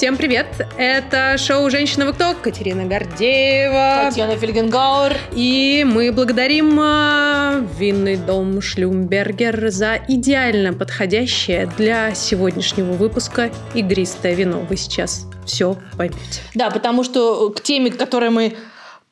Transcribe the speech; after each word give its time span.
Всем 0.00 0.16
привет! 0.16 0.46
Это 0.78 1.36
шоу 1.36 1.68
«Женщина 1.68 2.06
в 2.06 2.14
кто?» 2.14 2.32
Катерина 2.32 2.86
Гордеева. 2.86 4.06
Татьяна 4.06 4.34
Фельгенгауэр. 4.34 5.14
И 5.36 5.84
мы 5.86 6.10
благодарим 6.10 6.80
э, 6.80 7.66
винный 7.78 8.16
дом 8.16 8.62
Шлюмбергер 8.62 9.68
за 9.68 10.00
идеально 10.08 10.72
подходящее 10.72 11.70
для 11.76 12.14
сегодняшнего 12.14 12.92
выпуска 12.92 13.52
игристое 13.74 14.32
вино. 14.32 14.60
Вы 14.60 14.78
сейчас 14.78 15.26
все 15.44 15.76
поймете. 15.98 16.40
Да, 16.54 16.70
потому 16.70 17.04
что 17.04 17.50
к 17.50 17.62
теме, 17.62 17.90
к 17.90 17.98
которой 17.98 18.30
мы 18.30 18.56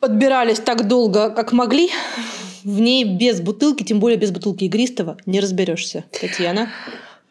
подбирались 0.00 0.59
так 0.59 0.89
долго, 0.89 1.29
как 1.29 1.52
могли, 1.52 1.91
в 2.64 2.80
ней 2.80 3.05
без 3.05 3.43
бутылки, 3.43 3.82
тем 3.82 4.00
более 4.00 4.16
без 4.16 4.30
бутылки 4.30 4.64
игристого, 4.64 5.18
не 5.27 5.41
разберешься. 5.41 6.05
Татьяна? 6.18 6.70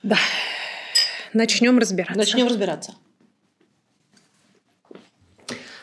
Да. 0.04 0.18
Начнем 1.34 1.80
разбираться. 1.80 2.20
Начнем 2.20 2.46
разбираться. 2.46 2.94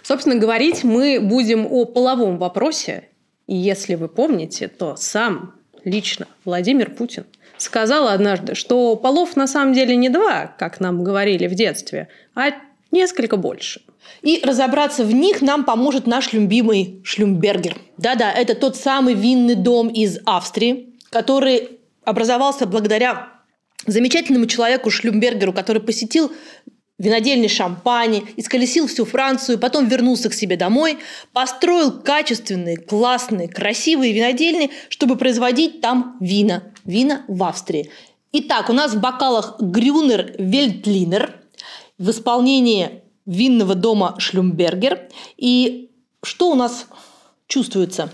Собственно, 0.04 0.36
говорить 0.36 0.84
мы 0.84 1.18
будем 1.18 1.66
о 1.66 1.86
половом 1.86 2.36
вопросе. 2.36 3.08
И 3.46 3.56
если 3.56 3.94
вы 3.94 4.08
помните, 4.08 4.68
то 4.68 4.96
сам 4.96 5.54
лично 5.82 6.28
Владимир 6.44 6.90
Путин 6.90 7.24
сказал 7.56 8.08
однажды, 8.08 8.54
что 8.54 8.96
полов 8.96 9.34
на 9.34 9.46
самом 9.46 9.72
деле 9.72 9.96
не 9.96 10.10
два, 10.10 10.54
как 10.58 10.78
нам 10.78 11.02
говорили 11.02 11.46
в 11.46 11.54
детстве, 11.54 12.08
а 12.34 12.50
несколько 12.90 13.38
больше. 13.38 13.80
И 14.20 14.42
разобраться 14.44 15.04
в 15.04 15.12
них 15.14 15.40
нам 15.40 15.64
поможет 15.64 16.06
наш 16.06 16.34
любимый 16.34 17.00
Шлюмбергер. 17.02 17.78
Да-да, 17.96 18.30
это 18.30 18.54
тот 18.54 18.76
самый 18.76 19.14
винный 19.14 19.54
дом 19.54 19.88
из 19.88 20.18
Австрии, 20.26 20.94
который 21.08 21.78
образовался 22.04 22.66
благодаря 22.66 23.30
замечательному 23.86 24.46
человеку 24.46 24.90
Шлюмбергеру, 24.90 25.54
который 25.54 25.80
посетил 25.80 26.30
винодельни 26.98 27.48
Шампани, 27.48 28.24
исколесил 28.36 28.86
всю 28.86 29.04
Францию, 29.04 29.58
потом 29.58 29.88
вернулся 29.88 30.30
к 30.30 30.34
себе 30.34 30.56
домой, 30.56 30.98
построил 31.32 31.92
качественные, 31.92 32.76
классные, 32.76 33.48
красивые 33.48 34.12
винодельни, 34.12 34.70
чтобы 34.88 35.16
производить 35.16 35.80
там 35.80 36.16
вина. 36.20 36.64
Вина 36.84 37.24
в 37.28 37.42
Австрии. 37.42 37.90
Итак, 38.32 38.68
у 38.68 38.72
нас 38.72 38.92
в 38.92 39.00
бокалах 39.00 39.60
Грюнер 39.60 40.34
Вельтлинер 40.38 41.40
в 41.98 42.10
исполнении 42.10 43.02
винного 43.26 43.74
дома 43.74 44.16
Шлюмбергер. 44.18 45.08
И 45.36 45.90
что 46.22 46.50
у 46.50 46.54
нас 46.54 46.86
чувствуется? 47.46 48.10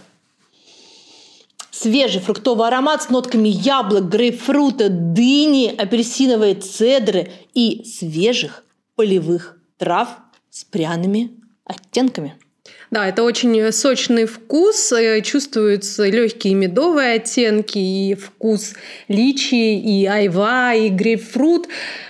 Свежий 1.71 2.21
фруктовый 2.21 2.67
аромат 2.69 3.03
с 3.03 3.09
нотками 3.09 3.49
яблок, 3.49 4.09
грейпфрута, 4.09 4.89
дыни, 4.91 5.75
апельсиновой 5.75 6.55
цедры 6.55 7.33
и 7.55 7.85
свежих 7.85 8.65
полевых 9.01 9.57
трав 9.79 10.09
с 10.51 10.63
пряными 10.65 11.31
оттенками. 11.65 12.35
Да, 12.91 13.09
это 13.09 13.23
очень 13.23 13.73
сочный 13.73 14.27
вкус, 14.27 14.93
э, 14.93 15.23
чувствуются 15.23 16.07
легкие 16.07 16.53
медовые 16.53 17.15
оттенки, 17.15 17.79
и 17.79 18.15
вкус 18.15 18.75
личи, 19.09 19.55
и 19.55 20.05
айва, 20.05 20.75
и 20.75 20.91
грейпфрут. 20.91 21.69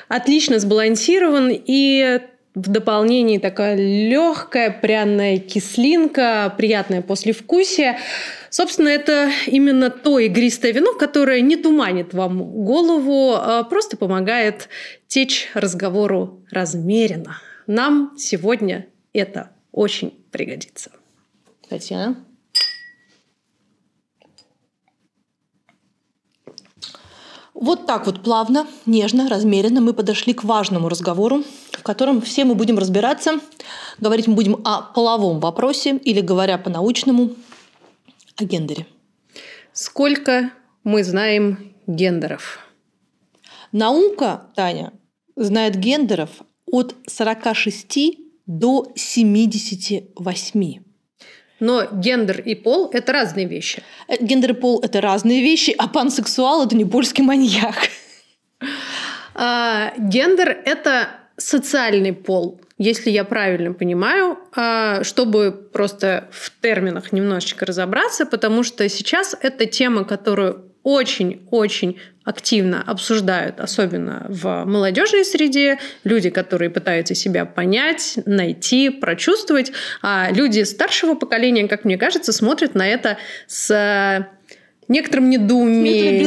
Отлично 0.09 0.59
сбалансирован, 0.59 1.53
и 1.53 2.19
в 2.57 2.69
дополнении 2.69 3.39
такая 3.39 3.77
легкая 3.77 4.71
пряная 4.73 5.39
кислинка, 5.39 6.53
приятное 6.59 7.03
послевкусие. 7.03 7.99
Собственно, 8.49 8.89
это 8.89 9.31
именно 9.47 9.91
то 9.91 10.19
игристое 10.19 10.73
вино, 10.73 10.95
которое 10.95 11.41
не 11.41 11.55
туманит 11.55 12.15
вам 12.15 12.43
голову, 12.43 13.35
а 13.37 13.63
просто 13.63 13.97
помогает 13.97 14.69
течь 15.11 15.51
разговору 15.55 16.41
размеренно. 16.51 17.39
Нам 17.67 18.15
сегодня 18.17 18.87
это 19.13 19.51
очень 19.73 20.11
пригодится. 20.31 20.93
Татьяна? 21.69 22.17
Вот 27.53 27.87
так 27.87 28.07
вот 28.07 28.23
плавно, 28.23 28.67
нежно, 28.87 29.29
размеренно 29.29 29.81
мы 29.81 29.93
подошли 29.95 30.33
к 30.33 30.45
важному 30.45 30.89
разговору, 30.89 31.43
в 31.73 31.83
котором 31.83 32.23
все 32.23 32.45
мы 32.45 32.55
будем 32.55 32.79
разбираться. 32.79 33.41
Говорить 33.99 34.29
мы 34.29 34.35
будем 34.35 34.61
о 34.65 34.81
половом 34.81 35.41
вопросе 35.41 35.97
или, 35.97 36.21
говоря 36.21 36.57
по-научному, 36.57 37.33
о 38.37 38.45
гендере. 38.45 38.87
Сколько 39.73 40.53
мы 40.85 41.03
знаем 41.03 41.75
гендеров? 41.87 42.61
Наука, 43.73 44.47
Таня, 44.55 44.93
знает 45.37 45.77
гендеров 45.77 46.31
от 46.67 46.95
46 47.07 48.19
до 48.47 48.93
78. 48.95 50.83
Но 51.61 51.87
гендер 51.93 52.41
и 52.41 52.55
пол– 52.55 52.91
это 52.93 53.13
разные 53.13 53.47
вещи. 53.47 53.83
Э, 54.09 54.17
гендер 54.21 54.53
и 54.53 54.55
пол– 54.55 54.81
это 54.83 55.01
разные 55.01 55.43
вещи, 55.43 55.75
а 55.77 55.89
пансексуал– 55.89 56.65
это 56.67 56.75
не 56.75 56.85
польский 56.85 57.23
маньяк. 57.23 57.77
А, 59.35 59.93
гендер– 59.99 60.49
это 60.65 61.09
социальный 61.37 62.13
пол 62.13 62.61
если 62.81 63.11
я 63.11 63.25
правильно 63.25 63.75
понимаю, 63.75 64.39
а, 64.57 65.05
чтобы 65.05 65.53
просто 65.53 66.29
в 66.33 66.51
терминах 66.63 67.13
немножечко 67.13 67.67
разобраться, 67.67 68.25
потому 68.25 68.63
что 68.63 68.89
сейчас 68.89 69.37
это 69.39 69.67
тема, 69.67 70.05
которую 70.05 70.65
очень-очень 70.83 71.99
активно 72.31 72.83
обсуждают, 72.83 73.61
особенно 73.61 74.25
в 74.29 74.65
молодежной 74.65 75.25
среде, 75.25 75.79
люди, 76.05 76.31
которые 76.31 76.71
пытаются 76.71 77.15
себя 77.15 77.45
понять, 77.45 78.19
найти, 78.25 78.89
прочувствовать, 78.89 79.73
а 80.01 80.31
люди 80.31 80.63
старшего 80.63 81.15
поколения, 81.15 81.67
как 81.69 81.85
мне 81.85 81.99
кажется, 81.99 82.33
смотрят 82.33 82.75
на 82.75 82.87
это 82.87 83.19
с 83.49 84.29
некоторым 84.89 85.29
недоумением. 85.29 86.25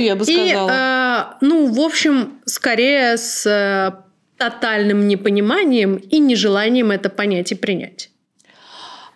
я 0.00 0.16
бы 0.16 0.24
сказала. 0.24 1.38
И, 1.40 1.44
ну, 1.44 1.72
в 1.72 1.80
общем, 1.80 2.40
скорее 2.44 3.16
с 3.16 4.04
тотальным 4.36 5.08
непониманием 5.08 5.96
и 5.96 6.18
нежеланием 6.18 6.90
это 6.90 7.08
понять 7.08 7.52
и 7.52 7.54
принять? 7.54 8.10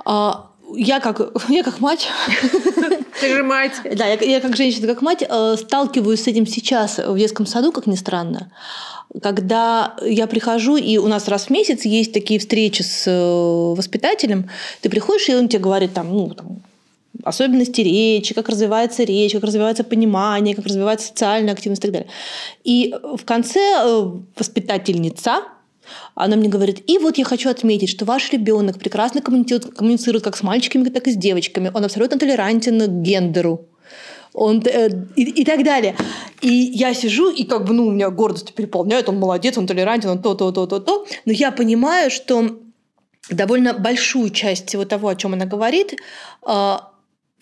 А, 0.04 0.51
я 0.76 1.00
как, 1.00 1.20
я 1.48 1.62
как 1.62 1.80
мать. 1.80 2.08
Ты 3.20 3.36
же 3.36 3.42
мать. 3.42 3.72
Да, 3.94 4.06
я, 4.06 4.14
я 4.14 4.40
как 4.40 4.56
женщина, 4.56 4.86
как 4.86 5.02
мать 5.02 5.24
э, 5.28 5.56
сталкиваюсь 5.58 6.22
с 6.22 6.26
этим 6.26 6.46
сейчас 6.46 6.98
в 6.98 7.16
детском 7.16 7.46
саду, 7.46 7.72
как 7.72 7.86
ни 7.86 7.96
странно. 7.96 8.50
Когда 9.22 9.96
я 10.02 10.26
прихожу, 10.26 10.76
и 10.76 10.96
у 10.96 11.06
нас 11.06 11.28
раз 11.28 11.46
в 11.46 11.50
месяц 11.50 11.84
есть 11.84 12.12
такие 12.12 12.40
встречи 12.40 12.82
с 12.82 13.04
э, 13.06 13.74
воспитателем, 13.76 14.48
ты 14.80 14.88
приходишь, 14.88 15.28
и 15.28 15.34
он 15.34 15.48
тебе 15.48 15.62
говорит 15.62 15.92
там, 15.92 16.10
ну, 16.10 16.30
там, 16.30 16.62
особенности 17.22 17.82
речи, 17.82 18.34
как 18.34 18.48
развивается 18.48 19.04
речь, 19.04 19.32
как 19.32 19.44
развивается 19.44 19.84
понимание, 19.84 20.54
как 20.54 20.64
развивается 20.64 21.08
социальная 21.08 21.52
активность 21.52 21.82
и 21.84 21.86
так 21.86 21.92
далее. 21.92 22.10
И 22.64 22.94
в 23.02 23.24
конце 23.24 23.60
э, 23.60 24.10
воспитательница, 24.36 25.42
она 26.14 26.36
мне 26.36 26.48
говорит, 26.48 26.82
и 26.86 26.98
вот 26.98 27.18
я 27.18 27.24
хочу 27.24 27.50
отметить, 27.50 27.88
что 27.88 28.04
ваш 28.04 28.32
ребенок 28.32 28.78
прекрасно 28.78 29.20
коммуницирует, 29.20 29.74
коммуницирует 29.74 30.24
как 30.24 30.36
с 30.36 30.42
мальчиками, 30.42 30.88
так 30.88 31.06
и 31.06 31.12
с 31.12 31.16
девочками. 31.16 31.70
Он 31.72 31.84
абсолютно 31.84 32.18
толерантен 32.18 32.80
к 32.80 33.02
гендеру. 33.02 33.66
Он, 34.34 34.62
э, 34.64 34.88
и, 35.16 35.42
и 35.42 35.44
так 35.44 35.62
далее. 35.64 35.94
И 36.40 36.48
я 36.48 36.94
сижу, 36.94 37.30
и 37.30 37.44
как 37.44 37.64
бы, 37.64 37.74
ну, 37.74 37.86
у 37.86 37.90
меня 37.90 38.10
гордость 38.10 38.54
переполняет, 38.54 39.08
он 39.08 39.18
молодец, 39.18 39.58
он 39.58 39.66
толерантен, 39.66 40.10
он 40.10 40.22
то, 40.22 40.34
то, 40.34 40.52
то, 40.52 40.66
то, 40.66 40.80
то. 40.80 41.06
Но 41.26 41.32
я 41.32 41.52
понимаю, 41.52 42.10
что 42.10 42.58
довольно 43.30 43.74
большую 43.74 44.30
часть 44.30 44.68
всего 44.68 44.84
того, 44.84 45.08
о 45.08 45.16
чем 45.16 45.34
она 45.34 45.44
говорит, 45.44 45.94
э, 46.46 46.76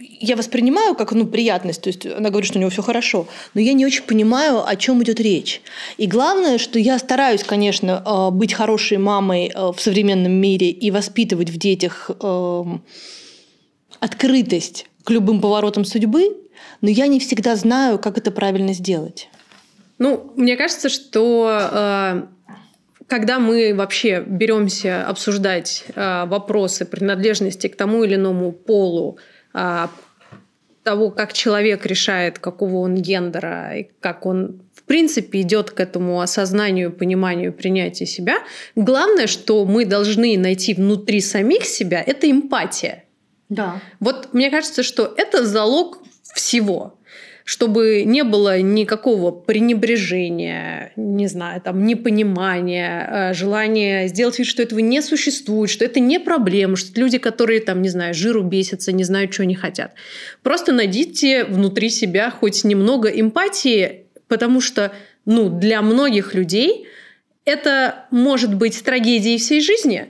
я 0.01 0.37
воспринимаю 0.37 0.95
как 0.95 1.13
ну, 1.13 1.27
приятность, 1.27 1.83
то 1.83 1.89
есть 1.89 2.07
она 2.07 2.31
говорит, 2.31 2.49
что 2.49 2.59
у 2.59 2.61
него 2.61 2.71
все 2.71 2.83
хорошо, 2.83 3.27
но 3.55 3.61
я 3.61 3.73
не 3.73 3.85
очень 3.85 4.05
понимаю, 4.05 4.67
о 4.67 4.77
чем 4.77 5.03
идет 5.03 5.21
речь. 5.21 5.61
И 5.99 6.07
главное, 6.07 6.59
что 6.59 6.79
я 6.79 6.99
стараюсь, 6.99 7.45
конечно, 7.45 8.03
э, 8.05 8.31
быть 8.31 8.53
хорошей 8.53 8.99
мамой 8.99 9.51
э, 9.55 9.73
в 9.73 9.81
современном 9.81 10.33
мире 10.33 10.71
и 10.71 10.91
воспитывать 10.91 11.51
в 11.51 11.59
детях 11.59 12.11
эм, 12.23 12.83
открытость 13.99 14.87
к 15.05 15.11
любым 15.11 15.41
поворотам 15.41 15.85
судьбы, 15.85 16.37
но 16.81 16.89
я 16.89 17.07
не 17.07 17.21
всегда 17.21 17.57
знаю, 17.57 17.99
как 17.99 18.17
это 18.17 18.31
правильно 18.31 18.73
сделать. 18.73 19.29
Ну, 19.99 20.33
мне 20.37 20.57
кажется, 20.57 20.89
что 20.89 21.69
э, 21.73 22.23
когда 23.07 23.39
мы 23.39 23.75
вообще 23.75 24.25
беремся 24.27 25.07
обсуждать 25.07 25.85
вопросы 25.97 26.85
принадлежности 26.85 27.67
к 27.67 27.77
тому 27.77 28.05
или 28.05 28.15
иному 28.15 28.53
полу, 28.53 29.19
того, 29.53 31.11
как 31.11 31.33
человек 31.33 31.87
решает, 31.87 32.39
какого 32.39 32.77
он 32.77 32.95
гендера, 32.95 33.77
и 33.77 33.89
как 34.01 34.27
он 34.27 34.63
в 34.75 34.83
принципе 34.85 35.43
идет 35.43 35.71
к 35.71 35.81
этому 35.81 36.21
осознанию, 36.21 36.91
пониманию, 36.91 37.53
принятию 37.53 38.07
себя. 38.07 38.39
Главное, 38.75 39.27
что 39.27 39.65
мы 39.65 39.85
должны 39.85 40.37
найти 40.39 40.75
внутри 40.75 41.21
самих 41.21 41.65
себя, 41.65 42.03
это 42.05 42.31
эмпатия. 42.31 43.05
Да. 43.49 43.81
Вот 44.01 44.33
мне 44.33 44.51
кажется, 44.51 44.83
что 44.83 45.13
это 45.17 45.45
залог 45.45 45.99
всего. 46.35 46.99
Чтобы 47.45 48.05
не 48.05 48.25
было 48.25 48.61
никакого 48.61 49.31
пренебрежения, 49.31 50.93
не 50.97 51.27
знаю, 51.27 51.61
там, 51.61 51.85
непонимания, 51.85 53.31
э, 53.31 53.35
желания 53.35 54.09
сделать 54.09 54.39
вид, 54.39 54.47
что 54.47 54.63
этого 54.63 54.79
не 54.81 55.03
существует, 55.03 55.71
что 55.71 55.85
это 55.85 56.01
не 56.01 56.19
проблема, 56.19 56.77
что 56.77 56.99
люди, 57.01 57.19
которые, 57.19 57.61
там, 57.61 57.83
не 57.83 57.89
знаю, 57.89 58.15
жиру 58.15 58.43
бесятся, 58.43 58.93
не 58.93 59.05
знают, 59.05 59.33
что 59.33 59.43
они 59.43 59.55
хотят. 59.55 59.95
Просто 60.43 60.73
найдите 60.73 61.45
внутри 61.45 61.91
себя 61.91 62.31
хоть 62.31 62.65
немного 62.65 63.09
эмпатии, 63.09 64.07
потому 64.29 64.61
что, 64.61 64.93
ну, 65.25 65.49
для 65.49 65.83
многих 65.83 66.35
людей 66.35 66.87
это 67.45 68.07
может 68.11 68.55
быть 68.55 68.83
трагедией 68.85 69.39
всей 69.39 69.61
жизни, 69.61 70.09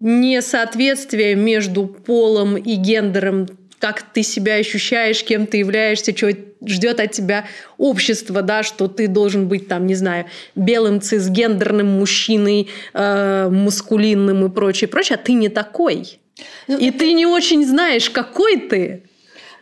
несоответствие 0.00 1.34
между 1.34 1.86
полом 1.86 2.56
и 2.56 2.74
гендером 2.76 3.48
как 3.78 4.02
ты 4.02 4.22
себя 4.22 4.54
ощущаешь, 4.54 5.22
кем 5.22 5.46
ты 5.46 5.58
являешься, 5.58 6.16
что 6.16 6.32
ждет 6.66 7.00
от 7.00 7.12
тебя 7.12 7.46
общество, 7.76 8.42
да, 8.42 8.62
что 8.62 8.88
ты 8.88 9.06
должен 9.06 9.48
быть 9.48 9.68
там, 9.68 9.86
не 9.86 9.94
знаю, 9.94 10.26
белым 10.54 11.00
цисгендерным 11.00 11.86
мужчиной, 11.86 12.68
э, 12.94 13.48
мускулинным 13.50 14.46
и 14.46 14.50
прочее, 14.50 14.88
прочее, 14.88 15.18
а 15.20 15.24
ты 15.24 15.32
не 15.32 15.48
такой. 15.48 16.18
Ну, 16.66 16.78
и 16.78 16.88
это... 16.88 16.98
ты 16.98 17.12
не 17.12 17.26
очень 17.26 17.66
знаешь, 17.66 18.10
какой 18.10 18.58
ты. 18.58 19.02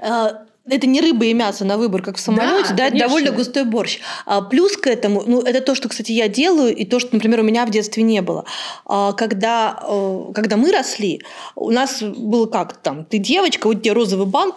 А, 0.00 0.45
это 0.68 0.86
не 0.86 1.00
рыба 1.00 1.24
и 1.26 1.32
мясо 1.32 1.64
на 1.64 1.78
выбор, 1.78 2.02
как 2.02 2.16
в 2.16 2.20
самолете, 2.20 2.70
да, 2.70 2.76
да 2.76 2.86
это 2.88 2.98
довольно 2.98 3.30
густой 3.30 3.64
борщ. 3.64 3.98
А 4.24 4.42
плюс 4.42 4.76
к 4.76 4.86
этому, 4.86 5.22
ну, 5.26 5.40
это 5.40 5.60
то, 5.60 5.74
что, 5.74 5.88
кстати, 5.88 6.12
я 6.12 6.28
делаю, 6.28 6.74
и 6.74 6.84
то, 6.84 6.98
что, 6.98 7.10
например, 7.14 7.40
у 7.40 7.42
меня 7.44 7.66
в 7.66 7.70
детстве 7.70 8.02
не 8.02 8.20
было. 8.22 8.44
А, 8.84 9.12
когда, 9.12 9.78
э, 9.82 10.32
когда 10.34 10.56
мы 10.56 10.72
росли, 10.72 11.22
у 11.54 11.70
нас 11.70 12.02
было 12.02 12.46
как 12.46 12.76
там, 12.78 13.04
ты 13.04 13.18
девочка, 13.18 13.66
вот 13.68 13.82
тебе 13.82 13.92
розовый 13.92 14.26
бант, 14.26 14.56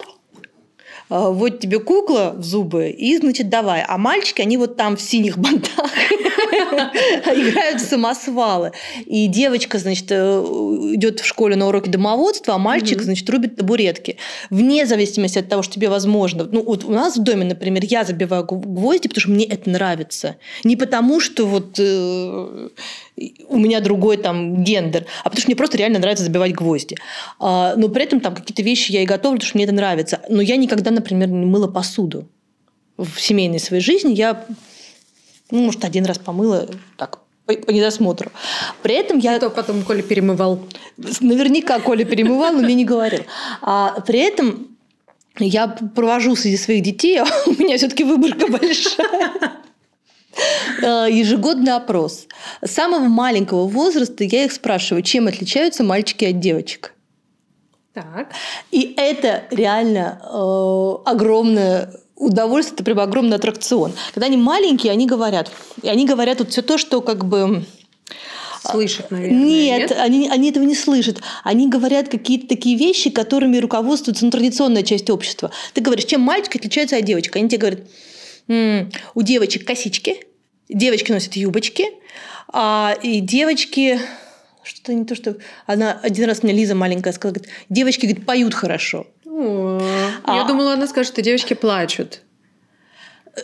а, 1.08 1.30
вот 1.30 1.60
тебе 1.60 1.80
кукла 1.80 2.34
в 2.36 2.44
зубы, 2.44 2.90
и, 2.90 3.16
значит, 3.16 3.48
давай. 3.48 3.82
А 3.86 3.98
мальчики, 3.98 4.40
они 4.40 4.56
вот 4.56 4.76
там 4.76 4.96
в 4.96 5.02
синих 5.02 5.38
бантах 5.38 5.90
играют 7.50 7.80
в 7.80 7.84
самосвалы. 7.84 8.72
И 9.06 9.26
девочка, 9.26 9.78
значит, 9.78 10.06
э, 10.10 10.16
идет 10.94 11.20
в 11.20 11.26
школе 11.26 11.56
на 11.56 11.68
уроки 11.68 11.88
домоводства, 11.88 12.54
а 12.54 12.58
мальчик, 12.58 13.02
значит, 13.02 13.28
рубит 13.30 13.56
табуретки. 13.56 14.16
Вне 14.50 14.86
зависимости 14.86 15.38
от 15.38 15.48
того, 15.48 15.62
что 15.62 15.74
тебе 15.74 15.88
возможно. 15.88 16.48
Ну, 16.50 16.62
вот 16.62 16.84
у 16.84 16.90
нас 16.90 17.16
в 17.16 17.22
доме, 17.22 17.44
например, 17.44 17.84
я 17.84 18.04
забиваю 18.04 18.44
гвозди, 18.44 19.08
потому 19.08 19.20
что 19.20 19.30
мне 19.30 19.44
это 19.44 19.70
нравится. 19.70 20.36
Не 20.64 20.76
потому, 20.76 21.20
что 21.20 21.46
вот 21.46 21.78
э, 21.78 22.68
у 23.48 23.58
меня 23.58 23.80
другой 23.80 24.16
там 24.16 24.62
гендер, 24.62 25.06
а 25.22 25.24
потому 25.24 25.40
что 25.40 25.48
мне 25.48 25.56
просто 25.56 25.78
реально 25.78 25.98
нравится 25.98 26.24
забивать 26.24 26.52
гвозди. 26.52 26.96
А, 27.38 27.74
но 27.76 27.88
при 27.88 28.04
этом 28.04 28.20
там 28.20 28.34
какие-то 28.34 28.62
вещи 28.62 28.92
я 28.92 29.02
и 29.02 29.06
готовлю, 29.06 29.38
потому 29.38 29.48
что 29.48 29.58
мне 29.58 29.64
это 29.64 29.74
нравится. 29.74 30.20
Но 30.28 30.40
я 30.40 30.56
никогда, 30.56 30.90
например, 30.90 31.28
не 31.28 31.46
мыла 31.46 31.68
посуду. 31.68 32.28
В 32.96 33.18
семейной 33.18 33.60
своей 33.60 33.82
жизни 33.82 34.12
я, 34.12 34.44
ну, 35.50 35.62
может, 35.62 35.84
один 35.84 36.04
раз 36.04 36.18
помыла 36.18 36.68
так 36.96 37.20
по, 37.46 37.54
по 37.54 37.70
недосмотру. 37.70 38.30
При 38.82 38.94
этом 38.94 39.18
я... 39.18 39.36
Кто 39.36 39.50
потом 39.50 39.82
Коля 39.82 40.02
перемывал? 40.02 40.60
Наверняка 41.20 41.80
Коля 41.80 42.04
перемывал, 42.04 42.52
но 42.52 42.60
мне 42.60 42.74
не 42.74 42.84
говорил. 42.84 43.22
А 43.62 44.00
при 44.00 44.20
этом 44.20 44.68
я 45.38 45.68
провожу 45.68 46.36
среди 46.36 46.56
своих 46.56 46.82
детей, 46.82 47.18
а 47.18 47.26
у 47.46 47.52
меня 47.52 47.76
все-таки 47.76 48.04
выборка 48.04 48.46
большая. 48.48 49.60
Э, 50.82 51.06
ежегодный 51.10 51.74
опрос. 51.74 52.26
С 52.62 52.70
самого 52.70 53.04
маленького 53.04 53.66
возраста 53.66 54.24
я 54.24 54.44
их 54.44 54.52
спрашиваю, 54.52 55.02
чем 55.02 55.26
отличаются 55.26 55.82
мальчики 55.82 56.24
от 56.24 56.40
девочек. 56.40 56.94
Так. 57.92 58.28
И 58.70 58.94
это 58.96 59.44
реально 59.50 60.20
э, 60.22 61.10
огромное 61.10 61.92
удовольствие, 62.20 62.74
это 62.74 62.84
прям 62.84 63.00
огромный 63.00 63.36
аттракцион. 63.36 63.92
Когда 64.14 64.26
они 64.26 64.36
маленькие, 64.36 64.92
они 64.92 65.06
говорят. 65.06 65.50
И 65.82 65.88
они 65.88 66.06
говорят 66.06 66.38
вот 66.38 66.50
все 66.50 66.62
то, 66.62 66.78
что 66.78 67.00
как 67.00 67.24
бы 67.24 67.64
слышат, 68.62 69.10
наверное. 69.10 69.38
Нет, 69.38 69.90
нет? 69.90 69.98
Они, 69.98 70.28
они 70.28 70.50
этого 70.50 70.64
не 70.64 70.74
слышат. 70.74 71.20
Они 71.42 71.68
говорят 71.68 72.08
какие-то 72.08 72.46
такие 72.46 72.76
вещи, 72.76 73.10
которыми 73.10 73.56
руководствуется 73.56 74.24
ну, 74.24 74.30
традиционная 74.30 74.82
часть 74.82 75.08
общества. 75.10 75.50
Ты 75.72 75.80
говоришь, 75.80 76.04
чем 76.04 76.20
мальчик 76.20 76.56
отличается 76.56 76.96
от 76.96 77.04
девочки? 77.04 77.38
Они 77.38 77.48
тебе 77.48 77.58
говорят, 77.58 77.80
М-м, 78.48 78.92
у 79.14 79.22
девочек 79.22 79.66
косички, 79.66 80.20
девочки 80.68 81.12
носят 81.12 81.36
юбочки, 81.36 81.86
а, 82.52 82.94
и 83.02 83.20
девочки 83.20 83.98
что-то 84.62 84.92
не 84.92 85.04
то, 85.04 85.14
что... 85.14 85.36
Она 85.66 85.98
один 86.02 86.26
раз 86.26 86.42
мне 86.42 86.52
Лиза 86.52 86.74
маленькая 86.74 87.12
сказала, 87.12 87.34
говорит, 87.34 87.52
девочки 87.68 88.06
говорит, 88.06 88.26
поют 88.26 88.54
хорошо. 88.54 89.06
А... 89.40 90.36
Я 90.36 90.44
думала, 90.44 90.74
она 90.74 90.86
скажет, 90.86 91.12
что 91.12 91.22
девочки 91.22 91.54
плачут. 91.54 92.22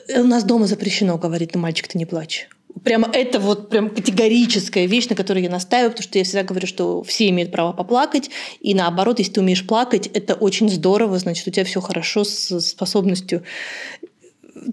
Э, 0.09 0.21
у 0.21 0.27
нас 0.27 0.45
дома 0.45 0.67
запрещено 0.67 1.19
говорить, 1.19 1.55
ну, 1.55 1.61
мальчик, 1.61 1.89
ты 1.89 1.99
не 1.99 2.07
плачь. 2.07 2.49
Прямо 2.85 3.09
это 3.11 3.41
вот 3.41 3.71
прям 3.71 3.89
категорическая 3.89 4.85
вещь, 4.87 5.09
на 5.09 5.17
которой 5.17 5.43
я 5.43 5.51
настаиваю, 5.51 5.93
потому 5.93 6.03
что 6.03 6.19
я 6.19 6.25
всегда 6.25 6.43
говорю, 6.43 6.67
что 6.67 7.03
все 7.03 7.29
имеют 7.31 7.51
право 7.51 7.73
поплакать, 7.73 8.31
и 8.61 8.75
наоборот, 8.75 9.19
если 9.19 9.33
ты 9.33 9.41
умеешь 9.41 9.67
плакать, 9.67 10.09
это 10.09 10.35
очень 10.35 10.69
здорово, 10.69 11.19
значит, 11.19 11.49
у 11.49 11.51
тебя 11.51 11.65
все 11.65 11.81
хорошо 11.81 12.25
с 12.25 12.61
способностью 12.61 13.43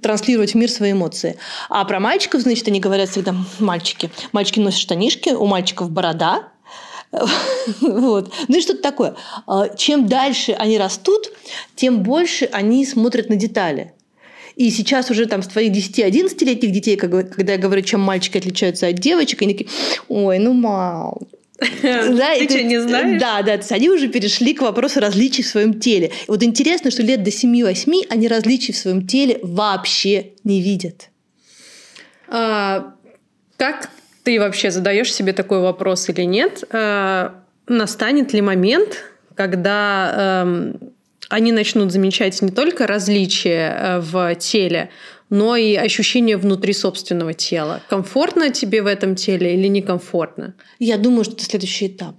транслировать 0.02 0.52
в 0.52 0.56
мир 0.56 0.70
свои 0.70 0.92
эмоции. 0.92 1.38
А 1.70 1.84
про 1.86 2.00
мальчиков, 2.00 2.42
значит, 2.42 2.68
они 2.68 2.80
говорят 2.80 3.10
всегда 3.10 3.36
мальчики. 3.60 4.10
Мальчики 4.32 4.60
носят 4.60 4.80
штанишки, 4.80 5.30
у 5.30 5.46
мальчиков 5.46 5.90
борода, 5.90 6.50
вот. 7.82 8.34
Ну 8.48 8.58
и 8.58 8.62
что-то 8.62 8.82
такое. 8.82 9.16
А, 9.48 9.70
чем 9.70 10.08
дальше 10.08 10.54
они 10.54 10.78
растут, 10.78 11.32
тем 11.76 12.04
больше 12.04 12.50
они 12.52 12.86
смотрят 12.86 13.30
на 13.30 13.36
детали. 13.36 13.94
И 14.56 14.70
сейчас 14.70 15.10
уже 15.10 15.26
там 15.26 15.42
с 15.42 15.48
твоих 15.48 15.74
10-11-летних 15.74 16.72
детей, 16.72 16.96
когда 16.96 17.54
я 17.54 17.58
говорю, 17.58 17.82
чем 17.82 18.02
мальчики 18.02 18.38
отличаются 18.38 18.88
от 18.88 18.96
девочек, 18.96 19.42
они 19.42 19.54
такие, 19.54 19.70
ой, 20.10 20.38
ну 20.38 20.54
мал, 20.54 21.28
Да, 21.82 22.36
Ты 22.38 22.50
что, 22.50 22.64
не 22.64 22.82
знаешь? 22.82 23.20
Да, 23.20 23.42
да, 23.42 23.54
то 23.54 23.60
есть 23.60 23.72
они 23.72 23.90
уже 23.90 24.08
перешли 24.08 24.54
к 24.54 24.62
вопросу 24.62 25.00
различий 25.00 25.44
в 25.44 25.48
своем 25.48 25.80
теле. 25.80 26.12
И 26.28 26.32
вот 26.32 26.44
интересно, 26.44 26.92
что 26.92 27.02
лет 27.04 27.24
до 27.24 27.30
7-8 27.30 28.08
они 28.10 28.28
различий 28.28 28.74
в 28.74 28.78
своем 28.78 29.08
теле 29.08 29.40
вообще 29.42 30.32
не 30.44 30.62
видят. 30.62 31.10
А, 32.28 32.94
как 33.58 33.90
ты 34.24 34.40
вообще 34.40 34.72
задаешь 34.72 35.14
себе 35.14 35.34
такой 35.34 35.60
вопрос 35.60 36.10
или 36.10 36.24
нет? 36.24 36.64
А, 36.72 37.36
настанет 37.68 38.34
ли 38.34 38.42
момент, 38.42 39.04
когда 39.36 40.44
э, 40.46 40.74
они 41.30 41.52
начнут 41.52 41.92
замечать 41.92 42.42
не 42.42 42.52
только 42.52 42.88
различия 42.88 43.76
э, 43.78 44.00
в 44.00 44.36
теле, 44.36 44.90
но 45.30 45.56
и 45.56 45.76
ощущение 45.76 46.38
внутри 46.38 46.74
собственного 46.74 47.34
тела. 47.34 47.82
Комфортно 47.90 48.52
тебе 48.52 48.82
в 48.82 48.88
этом 48.88 49.16
теле 49.16 49.56
или 49.56 49.68
некомфортно? 49.68 50.54
Я 50.80 50.98
думаю, 50.98 51.24
что 51.24 51.34
это 51.34 51.44
следующий 51.44 51.88
этап. 51.88 52.16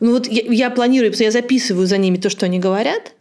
Ну 0.00 0.12
вот 0.12 0.26
я, 0.26 0.42
я 0.48 0.70
планирую, 0.70 1.12
я 1.16 1.30
записываю 1.30 1.86
за 1.86 1.96
ними 1.96 2.16
то, 2.16 2.28
что 2.28 2.46
они 2.46 2.58
говорят. 2.58 3.12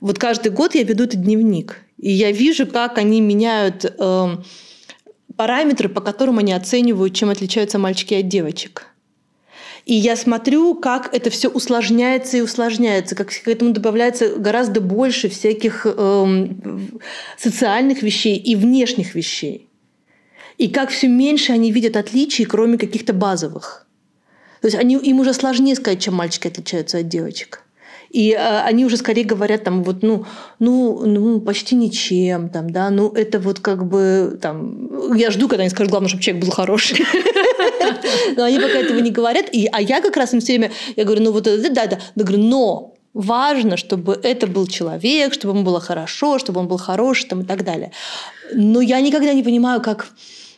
Вот 0.00 0.18
каждый 0.18 0.52
год 0.52 0.74
я 0.74 0.82
веду 0.82 1.04
этот 1.04 1.22
дневник. 1.22 1.78
И 1.96 2.10
я 2.10 2.30
вижу, 2.30 2.66
как 2.66 2.98
они 2.98 3.20
меняют 3.20 3.84
э, 3.84 4.36
параметры, 5.38 5.88
по 5.88 6.00
которым 6.00 6.38
они 6.38 6.52
оценивают, 6.52 7.14
чем 7.14 7.30
отличаются 7.30 7.78
мальчики 7.78 8.12
от 8.14 8.26
девочек. 8.28 8.88
И 9.86 9.94
я 9.94 10.16
смотрю, 10.16 10.74
как 10.74 11.14
это 11.14 11.30
все 11.30 11.48
усложняется 11.48 12.36
и 12.36 12.40
усложняется, 12.40 13.14
как 13.14 13.28
к 13.28 13.48
этому 13.48 13.72
добавляется 13.72 14.34
гораздо 14.36 14.80
больше 14.80 15.28
всяких 15.28 15.86
эм, 15.86 17.00
социальных 17.38 18.02
вещей 18.02 18.36
и 18.36 18.56
внешних 18.56 19.14
вещей. 19.14 19.68
И 20.58 20.68
как 20.68 20.90
все 20.90 21.06
меньше 21.06 21.52
они 21.52 21.70
видят 21.70 21.96
отличий, 21.96 22.44
кроме 22.44 22.76
каких-то 22.76 23.12
базовых. 23.12 23.86
То 24.60 24.66
есть 24.66 24.76
они, 24.76 24.96
им 24.96 25.20
уже 25.20 25.32
сложнее 25.32 25.76
сказать, 25.76 26.02
чем 26.02 26.14
мальчики 26.14 26.48
отличаются 26.48 26.98
от 26.98 27.08
девочек. 27.08 27.62
И 28.10 28.32
э, 28.32 28.60
они 28.62 28.84
уже 28.84 28.96
скорее 28.96 29.24
говорят 29.24 29.64
там 29.64 29.82
вот, 29.82 30.02
ну, 30.02 30.24
ну, 30.58 31.02
ну, 31.04 31.40
почти 31.40 31.74
ничем, 31.74 32.48
там, 32.48 32.70
да, 32.70 32.90
ну, 32.90 33.10
это 33.10 33.38
вот 33.38 33.60
как 33.60 33.86
бы, 33.86 34.38
там, 34.40 35.14
я 35.14 35.30
жду, 35.30 35.48
когда 35.48 35.62
они 35.62 35.70
скажут, 35.70 35.90
главное, 35.90 36.08
чтобы 36.08 36.22
человек 36.22 36.44
был 36.44 36.52
хороший. 36.52 36.98
Но 38.36 38.44
они 38.44 38.58
пока 38.58 38.78
этого 38.78 38.98
не 38.98 39.10
говорят. 39.10 39.46
И, 39.52 39.68
а 39.70 39.80
я 39.80 40.00
как 40.00 40.16
раз 40.16 40.32
им 40.32 40.40
все 40.40 40.56
время, 40.56 40.72
я 40.96 41.04
говорю, 41.04 41.22
ну, 41.22 41.32
вот 41.32 41.46
это, 41.46 41.70
да, 41.70 41.86
да. 41.86 41.98
Я 42.16 42.24
говорю, 42.24 42.42
но 42.42 42.94
важно, 43.12 43.76
чтобы 43.76 44.18
это 44.22 44.46
был 44.46 44.66
человек, 44.66 45.34
чтобы 45.34 45.54
ему 45.54 45.64
было 45.64 45.80
хорошо, 45.80 46.38
чтобы 46.38 46.60
он 46.60 46.68
был 46.68 46.78
хороший 46.78 47.28
там, 47.28 47.42
и 47.42 47.44
так 47.44 47.64
далее. 47.64 47.92
Но 48.54 48.80
я 48.80 49.00
никогда 49.00 49.34
не 49.34 49.42
понимаю, 49.42 49.80
как 49.82 50.08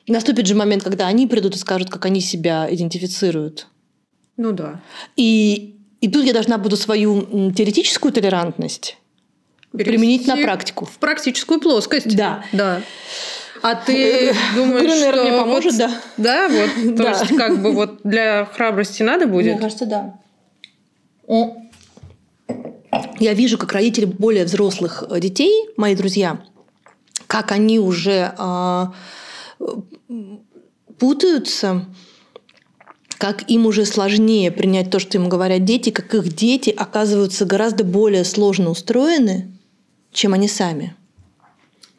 наступит 0.06 0.46
же 0.46 0.54
момент, 0.54 0.82
когда 0.82 1.06
они 1.06 1.26
придут 1.26 1.56
и 1.56 1.58
скажут, 1.58 1.90
как 1.90 2.04
они 2.06 2.20
себя 2.20 2.68
идентифицируют. 2.70 3.66
Ну 4.36 4.52
да. 4.52 4.80
И 5.16 5.79
и 6.00 6.08
тут 6.08 6.24
я 6.24 6.32
должна 6.32 6.58
буду 6.58 6.76
свою 6.76 7.52
теоретическую 7.52 8.12
толерантность 8.12 8.96
Перевести 9.72 9.90
применить 9.90 10.26
на 10.26 10.36
практику. 10.36 10.84
В 10.86 10.98
практическую 10.98 11.60
плоскость. 11.60 12.16
Да. 12.16 12.44
Да. 12.52 12.82
А 13.62 13.74
ты 13.74 14.34
думаешь, 14.56 14.88
наверное, 14.88 15.12
что... 15.12 15.22
мне 15.22 15.38
поможет, 15.38 15.72
вот, 15.72 15.78
да. 15.78 16.00
Да, 16.16 16.48
вот. 16.48 16.96
То 16.96 17.08
есть, 17.08 17.36
как 17.36 17.62
бы 17.62 17.72
вот 17.72 18.00
для 18.02 18.46
храбрости 18.46 19.02
надо 19.02 19.26
будет? 19.26 19.52
Мне 19.52 19.60
кажется, 19.60 19.86
да. 19.86 20.18
Я 23.20 23.34
вижу, 23.34 23.58
как 23.58 23.72
родители 23.72 24.06
более 24.06 24.44
взрослых 24.44 25.04
э, 25.08 25.20
детей, 25.20 25.68
мои 25.76 25.94
друзья, 25.94 26.42
как 27.28 27.52
они 27.52 27.78
уже 27.78 28.34
а, 28.36 28.92
путаются, 30.98 31.86
как 33.20 33.50
им 33.50 33.66
уже 33.66 33.84
сложнее 33.84 34.50
принять 34.50 34.90
то, 34.90 34.98
что 34.98 35.18
им 35.18 35.28
говорят 35.28 35.62
дети, 35.66 35.90
как 35.90 36.14
их 36.14 36.34
дети 36.34 36.70
оказываются 36.74 37.44
гораздо 37.44 37.84
более 37.84 38.24
сложно 38.24 38.70
устроены, 38.70 39.50
чем 40.10 40.32
они 40.32 40.48
сами. 40.48 40.96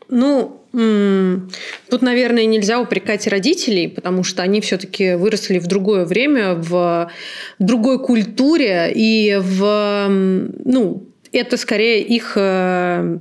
Ну, 0.09 0.57
Тут, 0.73 2.01
наверное, 2.01 2.45
нельзя 2.45 2.79
упрекать 2.79 3.27
родителей, 3.27 3.89
потому 3.89 4.23
что 4.23 4.41
они 4.41 4.61
все-таки 4.61 5.15
выросли 5.15 5.59
в 5.59 5.67
другое 5.67 6.05
время, 6.05 6.53
в 6.53 7.11
другой 7.59 7.99
культуре, 7.99 8.89
и 8.95 9.37
в, 9.41 10.07
ну, 10.07 11.03
это 11.33 11.57
скорее 11.57 12.01
их 12.01 12.33
э, 12.37 13.17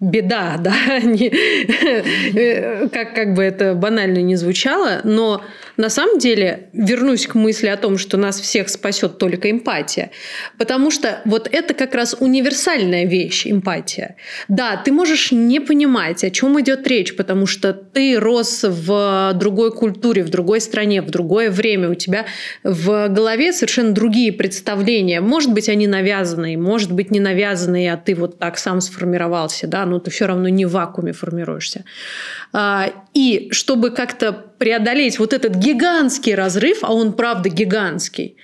беда, 0.00 0.56
да, 0.58 0.74
э, 2.34 2.88
как, 2.88 3.14
как 3.14 3.34
бы 3.34 3.42
это 3.42 3.74
банально 3.74 4.22
не 4.22 4.36
звучало, 4.36 5.02
но 5.04 5.42
на 5.80 5.88
самом 5.88 6.18
деле 6.18 6.68
вернусь 6.72 7.26
к 7.26 7.34
мысли 7.34 7.66
о 7.66 7.76
том, 7.76 7.98
что 7.98 8.16
нас 8.16 8.40
всех 8.40 8.68
спасет 8.68 9.18
только 9.18 9.50
эмпатия, 9.50 10.10
потому 10.58 10.90
что 10.90 11.20
вот 11.24 11.48
это 11.50 11.74
как 11.74 11.94
раз 11.94 12.14
универсальная 12.20 13.06
вещь, 13.06 13.46
эмпатия. 13.46 14.16
Да, 14.48 14.76
ты 14.76 14.92
можешь 14.92 15.32
не 15.32 15.60
понимать, 15.60 16.22
о 16.22 16.30
чем 16.30 16.60
идет 16.60 16.86
речь, 16.86 17.16
потому 17.16 17.46
что 17.46 17.72
ты 17.72 18.20
рос 18.20 18.64
в 18.64 19.32
другой 19.34 19.72
культуре, 19.72 20.22
в 20.22 20.28
другой 20.28 20.60
стране, 20.60 21.02
в 21.02 21.10
другое 21.10 21.50
время, 21.50 21.90
у 21.90 21.94
тебя 21.94 22.26
в 22.62 23.08
голове 23.08 23.52
совершенно 23.52 23.92
другие 23.92 24.32
представления. 24.32 25.20
Может 25.20 25.52
быть, 25.52 25.68
они 25.68 25.86
навязанные, 25.86 26.58
может 26.58 26.92
быть, 26.92 27.10
не 27.10 27.20
навязанные, 27.20 27.92
а 27.92 27.96
ты 27.96 28.14
вот 28.14 28.38
так 28.38 28.58
сам 28.58 28.80
сформировался, 28.80 29.66
да, 29.66 29.86
но 29.86 29.98
ты 29.98 30.10
все 30.10 30.26
равно 30.26 30.48
не 30.48 30.66
в 30.66 30.72
вакууме 30.72 31.12
формируешься. 31.12 31.84
И 33.14 33.48
чтобы 33.50 33.90
как-то 33.90 34.32
преодолеть 34.32 35.18
вот 35.18 35.32
этот 35.32 35.54
гигантский 35.54 36.34
разрыв, 36.34 36.78
а 36.82 36.94
он 36.94 37.12
правда 37.12 37.48
гигантский, 37.48 38.36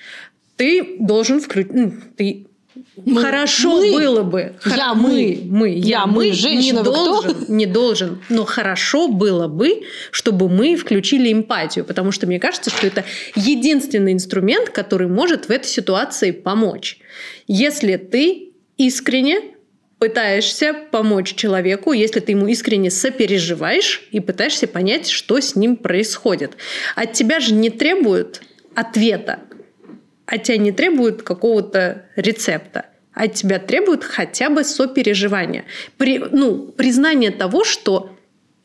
ты 0.56 0.96
должен 0.98 1.40
включить... 1.40 1.72
Ну, 1.72 1.92
ты 2.16 2.46
мы, 3.04 3.22
Хорошо 3.22 3.78
мы, 3.78 3.92
было 3.92 4.22
бы. 4.22 4.54
Я 4.64 4.94
мы, 4.94 5.40
мы, 5.44 5.70
я, 5.70 6.00
я 6.00 6.06
мы, 6.06 6.32
женщина, 6.32 6.78
не 6.78 6.84
должен, 6.84 7.34
кто? 7.34 7.52
не 7.52 7.66
должен. 7.66 8.22
Но 8.28 8.44
хорошо 8.44 9.08
было 9.08 9.48
бы, 9.48 9.82
чтобы 10.10 10.48
мы 10.48 10.76
включили 10.76 11.32
эмпатию, 11.32 11.84
потому 11.84 12.12
что 12.12 12.26
мне 12.26 12.38
кажется, 12.38 12.70
что 12.70 12.86
это 12.86 13.04
единственный 13.34 14.12
инструмент, 14.12 14.70
который 14.70 15.08
может 15.08 15.46
в 15.46 15.50
этой 15.50 15.68
ситуации 15.68 16.30
помочь. 16.30 16.98
Если 17.46 17.96
ты 17.96 18.50
искренне 18.76 19.40
пытаешься 19.98 20.74
помочь 20.90 21.34
человеку, 21.34 21.92
если 21.92 22.20
ты 22.20 22.32
ему 22.32 22.46
искренне 22.46 22.90
сопереживаешь 22.90 24.06
и 24.10 24.20
пытаешься 24.20 24.66
понять, 24.66 25.08
что 25.08 25.40
с 25.40 25.56
ним 25.56 25.76
происходит. 25.76 26.56
От 26.94 27.12
тебя 27.12 27.40
же 27.40 27.54
не 27.54 27.70
требуют 27.70 28.42
ответа, 28.74 29.40
от 30.26 30.42
тебя 30.42 30.58
не 30.58 30.72
требуют 30.72 31.22
какого-то 31.22 32.06
рецепта. 32.16 32.86
От 33.14 33.32
тебя 33.32 33.58
требуют 33.58 34.04
хотя 34.04 34.50
бы 34.50 34.62
сопереживания. 34.62 35.64
При, 35.96 36.18
ну, 36.18 36.66
признание 36.66 37.30
того, 37.30 37.64
что 37.64 38.14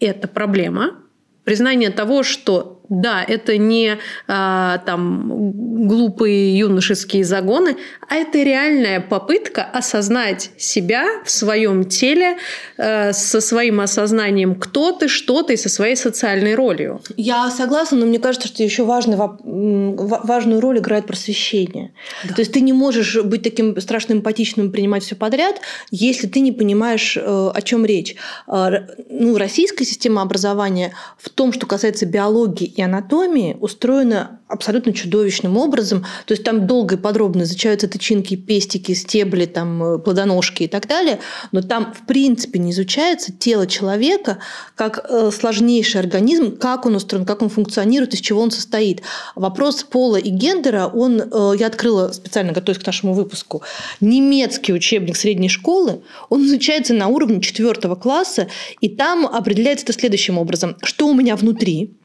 это 0.01 0.27
проблема, 0.27 0.99
признание 1.45 1.89
того, 1.89 2.23
что 2.23 2.80
да, 2.91 3.23
это 3.23 3.57
не 3.57 3.97
а, 4.27 4.79
там 4.79 5.87
глупые 5.87 6.57
юношеские 6.57 7.23
загоны, 7.23 7.77
а 8.09 8.15
это 8.15 8.39
реальная 8.43 8.99
попытка 8.99 9.63
осознать 9.63 10.51
себя 10.57 11.05
в 11.23 11.31
своем 11.31 11.85
теле 11.85 12.37
э, 12.77 13.13
со 13.13 13.39
своим 13.39 13.79
осознанием, 13.79 14.55
кто 14.55 14.91
ты, 14.91 15.07
что 15.07 15.41
ты, 15.41 15.55
со 15.55 15.69
своей 15.69 15.95
социальной 15.95 16.53
ролью. 16.53 17.01
Я 17.15 17.49
согласна, 17.49 17.97
но 17.97 18.05
мне 18.05 18.19
кажется, 18.19 18.49
что 18.49 18.61
еще 18.61 18.83
важный, 18.83 19.15
важную 19.17 20.59
роль 20.59 20.79
играет 20.79 21.07
просвещение. 21.07 21.93
Да. 22.27 22.35
То 22.35 22.41
есть 22.41 22.51
ты 22.51 22.59
не 22.59 22.73
можешь 22.73 23.15
быть 23.23 23.41
таким 23.41 23.79
страшно 23.79 24.13
эмпатичным, 24.13 24.69
принимать 24.69 25.03
все 25.03 25.15
подряд, 25.15 25.61
если 25.91 26.27
ты 26.27 26.41
не 26.41 26.51
понимаешь, 26.51 27.15
э, 27.15 27.21
о 27.21 27.61
чем 27.61 27.85
речь. 27.85 28.17
А, 28.47 28.69
ну, 29.09 29.37
российская 29.37 29.85
система 29.85 30.21
образования 30.21 30.91
в 31.17 31.29
том, 31.29 31.53
что 31.53 31.65
касается 31.65 32.05
биологии 32.05 32.80
и 32.81 32.83
анатомии 32.83 33.57
устроена 33.59 34.39
абсолютно 34.47 34.93
чудовищным 34.93 35.57
образом. 35.57 36.05
То 36.25 36.33
есть 36.33 36.43
там 36.43 36.67
долго 36.67 36.95
и 36.95 36.97
подробно 36.97 37.43
изучаются 37.43 37.87
тычинки, 37.87 38.35
пестики, 38.35 38.91
стебли, 38.93 39.45
там, 39.45 39.83
э, 39.83 39.99
плодоножки 39.99 40.63
и 40.63 40.67
так 40.67 40.87
далее. 40.87 41.19
Но 41.51 41.61
там, 41.61 41.93
в 41.93 42.05
принципе, 42.05 42.59
не 42.59 42.71
изучается 42.71 43.31
тело 43.31 43.65
человека 43.65 44.39
как 44.75 45.05
э, 45.09 45.31
сложнейший 45.31 46.01
организм, 46.01 46.57
как 46.57 46.85
он 46.85 46.95
устроен, 46.95 47.25
как 47.25 47.41
он 47.41 47.49
функционирует, 47.49 48.13
из 48.13 48.19
чего 48.19 48.41
он 48.41 48.51
состоит. 48.51 49.01
Вопрос 49.35 49.83
пола 49.83 50.17
и 50.17 50.29
гендера, 50.29 50.87
он, 50.87 51.21
э, 51.21 51.53
я 51.57 51.67
открыла 51.67 52.11
специально, 52.11 52.51
готовясь 52.51 52.79
к 52.79 52.85
нашему 52.85 53.13
выпуску, 53.13 53.61
немецкий 54.01 54.73
учебник 54.73 55.15
средней 55.15 55.49
школы, 55.49 56.01
он 56.29 56.45
изучается 56.45 56.93
на 56.93 57.07
уровне 57.07 57.41
четвертого 57.41 57.95
класса, 57.95 58.47
и 58.81 58.89
там 58.89 59.25
определяется 59.25 59.85
это 59.85 59.93
следующим 59.93 60.37
образом. 60.37 60.75
Что 60.83 61.07
у 61.07 61.13
меня 61.13 61.35
внутри, 61.35 61.95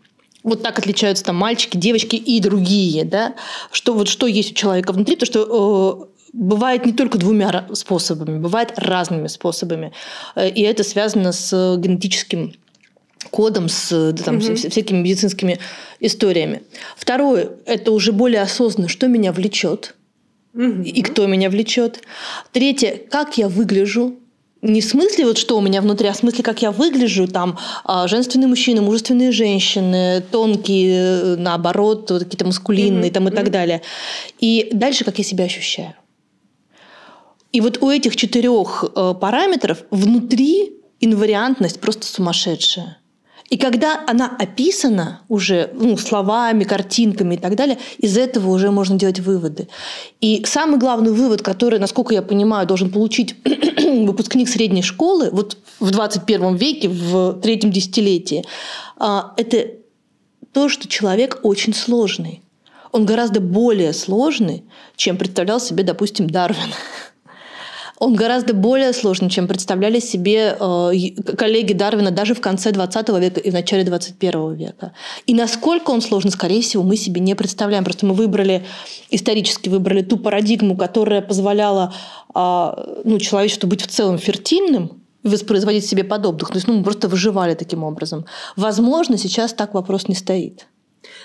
вот 0.46 0.62
так 0.62 0.78
отличаются 0.78 1.24
там 1.24 1.36
мальчики, 1.36 1.76
девочки 1.76 2.16
и 2.16 2.40
другие, 2.40 3.04
да, 3.04 3.34
что 3.72 3.92
вот 3.94 4.08
что 4.08 4.26
есть 4.26 4.52
у 4.52 4.54
человека 4.54 4.92
внутри, 4.92 5.16
то 5.16 5.26
что 5.26 6.08
э, 6.08 6.28
бывает 6.32 6.86
не 6.86 6.92
только 6.92 7.18
двумя 7.18 7.66
способами, 7.72 8.38
бывает 8.38 8.72
разными 8.76 9.26
способами, 9.26 9.92
э, 10.36 10.48
и 10.48 10.62
это 10.62 10.84
связано 10.84 11.32
с 11.32 11.76
генетическим 11.76 12.54
кодом, 13.30 13.68
с 13.68 14.14
там, 14.24 14.36
угу. 14.36 14.54
всякими 14.54 14.98
медицинскими 14.98 15.58
историями. 15.98 16.62
Второе– 16.96 17.50
это 17.66 17.90
уже 17.90 18.12
более 18.12 18.40
осознанно, 18.40 18.88
что 18.88 19.08
меня 19.08 19.32
влечет 19.32 19.96
угу. 20.54 20.82
и 20.82 21.02
кто 21.02 21.26
меня 21.26 21.50
влечет. 21.50 22.02
Третье– 22.52 23.00
как 23.10 23.36
я 23.36 23.48
выгляжу, 23.48 24.16
не 24.66 24.80
в 24.80 24.84
смысле 24.84 25.26
вот 25.26 25.38
что 25.38 25.56
у 25.56 25.60
меня 25.60 25.80
внутри, 25.80 26.08
а 26.08 26.12
в 26.12 26.16
смысле, 26.16 26.42
как 26.42 26.62
я 26.62 26.70
выгляжу, 26.70 27.26
там, 27.26 27.58
а, 27.84 28.08
женственные 28.08 28.48
мужчины, 28.48 28.80
мужественные 28.80 29.32
женщины, 29.32 30.22
тонкие, 30.30 31.00
э, 31.00 31.36
наоборот, 31.36 32.10
вот 32.10 32.24
какие-то 32.24 32.46
маскулинные 32.46 33.10
mm-hmm. 33.10 33.14
там 33.14 33.28
и 33.28 33.30
так 33.30 33.50
далее. 33.50 33.82
И 34.40 34.68
дальше, 34.72 35.04
как 35.04 35.18
я 35.18 35.24
себя 35.24 35.44
ощущаю. 35.44 35.94
И 37.52 37.60
вот 37.60 37.82
у 37.82 37.90
этих 37.90 38.16
четырех 38.16 38.84
э, 38.94 39.14
параметров 39.20 39.84
внутри 39.90 40.74
инвариантность 41.00 41.80
просто 41.80 42.06
сумасшедшая. 42.06 42.98
И 43.48 43.58
когда 43.58 44.02
она 44.06 44.34
описана 44.38 45.20
уже 45.28 45.70
ну, 45.74 45.96
словами, 45.96 46.64
картинками 46.64 47.36
и 47.36 47.38
так 47.38 47.54
далее, 47.54 47.78
из 47.98 48.16
этого 48.16 48.50
уже 48.50 48.70
можно 48.70 48.98
делать 48.98 49.20
выводы. 49.20 49.68
И 50.20 50.44
самый 50.46 50.78
главный 50.78 51.12
вывод, 51.12 51.42
который, 51.42 51.78
насколько 51.78 52.12
я 52.12 52.22
понимаю, 52.22 52.66
должен 52.66 52.90
получить 52.90 53.36
выпускник 53.44 54.48
средней 54.48 54.82
школы 54.82 55.30
вот 55.30 55.58
в 55.78 55.90
21 55.90 56.56
веке, 56.56 56.88
в 56.88 57.34
третьем 57.40 57.70
десятилетии, 57.70 58.44
а, 58.96 59.34
это 59.36 59.66
то, 60.52 60.68
что 60.68 60.88
человек 60.88 61.40
очень 61.42 61.74
сложный. 61.74 62.42
Он 62.90 63.04
гораздо 63.04 63.40
более 63.40 63.92
сложный, 63.92 64.64
чем 64.96 65.18
представлял 65.18 65.60
себе, 65.60 65.84
допустим, 65.84 66.28
Дарвин 66.28 66.72
он 67.98 68.14
гораздо 68.14 68.54
более 68.54 68.92
сложный, 68.92 69.30
чем 69.30 69.48
представляли 69.48 70.00
себе 70.00 70.56
э, 70.58 70.92
коллеги 71.36 71.72
Дарвина 71.72 72.10
даже 72.10 72.34
в 72.34 72.40
конце 72.40 72.72
20 72.72 73.08
века 73.20 73.40
и 73.40 73.50
в 73.50 73.54
начале 73.54 73.84
21 73.84 74.54
века. 74.54 74.92
И 75.26 75.34
насколько 75.34 75.90
он 75.90 76.02
сложный, 76.02 76.30
скорее 76.30 76.60
всего, 76.62 76.82
мы 76.82 76.96
себе 76.96 77.20
не 77.20 77.34
представляем. 77.34 77.84
Просто 77.84 78.06
мы 78.06 78.14
выбрали, 78.14 78.64
исторически 79.10 79.68
выбрали 79.68 80.02
ту 80.02 80.18
парадигму, 80.18 80.76
которая 80.76 81.22
позволяла 81.22 81.94
э, 82.34 83.00
ну, 83.04 83.18
человечеству 83.18 83.68
быть 83.68 83.82
в 83.82 83.86
целом 83.86 84.18
фертильным, 84.18 85.02
воспроизводить 85.22 85.86
себе 85.86 86.04
подобных. 86.04 86.48
То 86.48 86.54
есть 86.54 86.68
ну, 86.68 86.74
мы 86.74 86.84
просто 86.84 87.08
выживали 87.08 87.54
таким 87.54 87.82
образом. 87.82 88.26
Возможно, 88.56 89.16
сейчас 89.16 89.52
так 89.52 89.74
вопрос 89.74 90.08
не 90.08 90.14
стоит. 90.14 90.66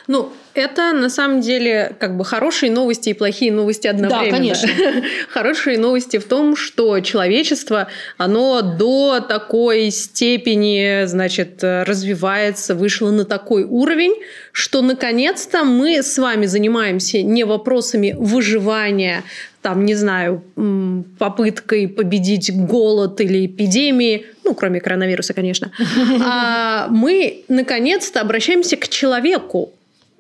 Ну, 0.08 0.34
это 0.54 0.92
на 0.92 1.10
самом 1.10 1.42
деле 1.42 1.96
как 2.00 2.18
бы 2.18 2.26
хорошие 2.26 2.72
новости 2.72 3.10
и 3.10 3.14
плохие 3.14 3.52
новости 3.52 3.88
одновременно. 3.88 4.32
Да, 4.32 4.38
конечно. 4.38 4.70
Хорошие 5.30 5.78
новости 5.78 6.18
в 6.18 6.26
том, 6.26 6.56
что 6.56 7.00
человечество, 7.00 7.88
оно 8.18 8.62
до 8.62 9.20
такой 9.22 9.92
степени, 9.92 11.06
значит, 11.06 11.60
развивается, 11.64 12.76
вышло 12.76 13.12
на 13.12 13.26
такой 13.26 13.64
уровень, 13.64 14.16
что 14.52 14.82
наконец-то 14.82 15.64
мы 15.64 16.02
с 16.04 16.18
вами 16.18 16.46
занимаемся 16.46 17.22
не 17.22 17.44
вопросами 17.44 18.16
выживания, 18.18 19.24
там, 19.62 19.86
не 19.86 19.96
знаю, 19.96 20.44
попыткой 21.20 21.88
победить 21.88 22.52
голод 22.54 23.22
или 23.22 23.46
эпидемии, 23.46 24.26
ну, 24.44 24.56
кроме 24.56 24.82
коронавируса, 24.82 25.34
конечно, 25.34 25.72
а 26.22 26.88
мы 26.90 27.44
наконец-то 27.48 28.22
обращаемся 28.22 28.78
к 28.78 28.88
человеку, 28.88 29.72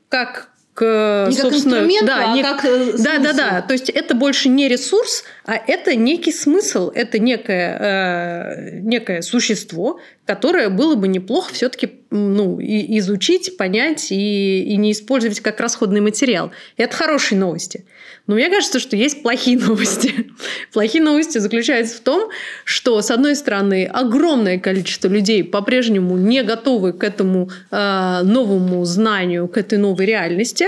как 0.10 0.50
к, 0.74 1.28
не 1.30 1.36
как 1.36 1.54
инструмент, 1.54 2.08
да, 2.08 2.32
а 2.32 2.36
не, 2.36 2.44
как 2.44 2.64
э, 2.66 2.94
да, 2.98 3.18
да, 3.20 3.34
да. 3.34 3.62
То 3.62 3.74
есть 3.74 3.90
это 3.90 4.16
больше 4.16 4.50
не 4.50 4.68
ресурс, 4.68 5.24
а 5.46 5.56
это 5.56 5.96
некий 5.96 6.32
смысл, 6.32 6.92
это 6.94 7.20
некое, 7.20 7.78
э, 7.80 8.80
некое 8.80 9.22
существо, 9.22 10.00
которое 10.32 10.70
было 10.70 10.96
бы 10.96 11.10
неплохо 11.10 11.54
все-таки 11.54 11.92
ну, 12.10 12.58
изучить, 12.62 13.58
понять 13.58 14.14
и, 14.14 14.64
и 14.64 14.78
не 14.78 14.94
использовать 14.94 15.42
как 15.42 15.60
расходный 15.60 16.00
материал. 16.00 16.52
Это 16.78 16.96
хорошие 16.96 17.38
новости. 17.38 17.84
Но 18.28 18.36
мне 18.36 18.50
кажется, 18.50 18.80
что 18.80 18.96
есть 18.96 19.24
плохие 19.24 19.58
новости. 19.68 20.32
плохие 20.72 21.04
новости 21.04 21.38
заключаются 21.38 21.98
в 21.98 22.00
том, 22.00 22.30
что, 22.64 23.02
с 23.02 23.12
одной 23.12 23.36
стороны, 23.36 23.86
огромное 23.86 24.58
количество 24.58 25.10
людей 25.10 25.44
по-прежнему 25.44 26.16
не 26.16 26.44
готовы 26.44 26.94
к 26.94 27.04
этому 27.04 27.50
э, 27.70 28.22
новому 28.24 28.86
знанию, 28.86 29.50
к 29.50 29.58
этой 29.58 29.78
новой 29.78 30.06
реальности. 30.06 30.68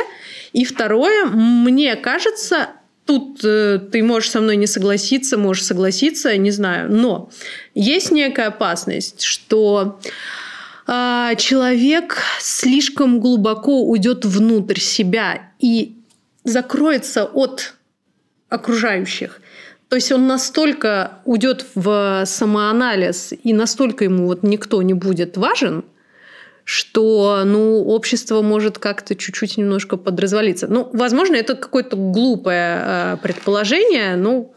И 0.52 0.66
второе, 0.66 1.28
мне 1.28 1.96
кажется, 1.96 2.72
Тут 3.06 3.44
э, 3.44 3.80
ты 3.92 4.02
можешь 4.02 4.32
со 4.32 4.40
мной 4.40 4.56
не 4.56 4.68
согласиться, 4.68 5.38
можешь 5.38 5.66
согласиться, 5.66 6.36
не 6.38 6.52
знаю. 6.52 6.92
Но 6.92 7.30
есть 7.76 8.12
некая 8.12 8.48
опасность, 8.48 9.22
что 9.22 10.00
э, 10.88 11.32
человек 11.38 12.18
слишком 12.40 13.20
глубоко 13.20 13.84
уйдет 13.84 14.24
внутрь 14.26 14.80
себя 14.80 15.52
и 15.60 15.98
закроется 16.46 17.26
от 17.26 17.74
окружающих. 18.50 19.42
То 19.90 19.98
есть 19.98 20.12
он 20.12 20.26
настолько 20.26 21.20
уйдет 21.26 21.66
в 21.76 22.24
самоанализ 22.26 23.34
и 23.44 23.54
настолько 23.54 24.06
ему 24.06 24.28
вот 24.28 24.44
никто 24.44 24.82
не 24.82 24.94
будет 24.94 25.38
важен, 25.38 25.84
что 26.66 27.44
ну, 27.46 27.84
общество 27.84 28.42
может 28.42 28.80
как-то 28.80 29.16
чуть-чуть 29.16 29.58
немножко 29.58 29.98
подразвалиться. 29.98 30.68
Ну, 30.68 30.90
возможно, 30.94 31.36
это 31.36 31.56
какое-то 31.56 31.98
глупое 31.98 32.82
э, 32.84 33.18
предположение, 33.22 34.16
но 34.16 34.52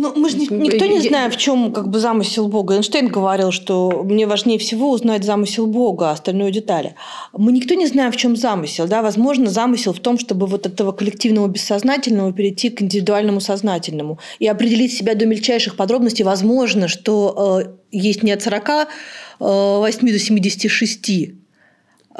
ну, 0.00 0.12
мы 0.14 0.30
же 0.30 0.36
никто 0.36 0.86
не 0.86 1.00
знаем, 1.00 1.28
в 1.28 1.36
чем 1.36 1.72
как 1.72 1.88
бы 1.88 1.98
замысел 1.98 2.46
Бога. 2.46 2.76
Эйнштейн 2.76 3.08
говорил, 3.08 3.50
что 3.50 4.04
мне 4.04 4.28
важнее 4.28 4.60
всего 4.60 4.92
узнать 4.92 5.24
замысел 5.24 5.66
Бога, 5.66 6.10
а 6.10 6.12
остальное 6.12 6.52
детали. 6.52 6.94
Мы 7.32 7.50
никто 7.50 7.74
не 7.74 7.88
знаем, 7.88 8.12
в 8.12 8.16
чем 8.16 8.36
замысел. 8.36 8.86
Да? 8.86 9.02
Возможно, 9.02 9.50
замысел 9.50 9.92
в 9.92 9.98
том, 9.98 10.16
чтобы 10.16 10.46
вот 10.46 10.66
от 10.66 10.74
этого 10.74 10.92
коллективного 10.92 11.48
бессознательного 11.48 12.32
перейти 12.32 12.70
к 12.70 12.80
индивидуальному 12.80 13.40
сознательному 13.40 14.20
и 14.38 14.46
определить 14.46 14.92
себя 14.92 15.16
до 15.16 15.26
мельчайших 15.26 15.74
подробностей. 15.74 16.24
Возможно, 16.24 16.86
что 16.86 17.64
э, 17.64 17.70
есть 17.90 18.22
не 18.22 18.30
от 18.30 18.40
48 18.40 20.08
э, 20.08 20.12
до 20.12 20.18
76 20.20 21.10
Э, 21.10 21.47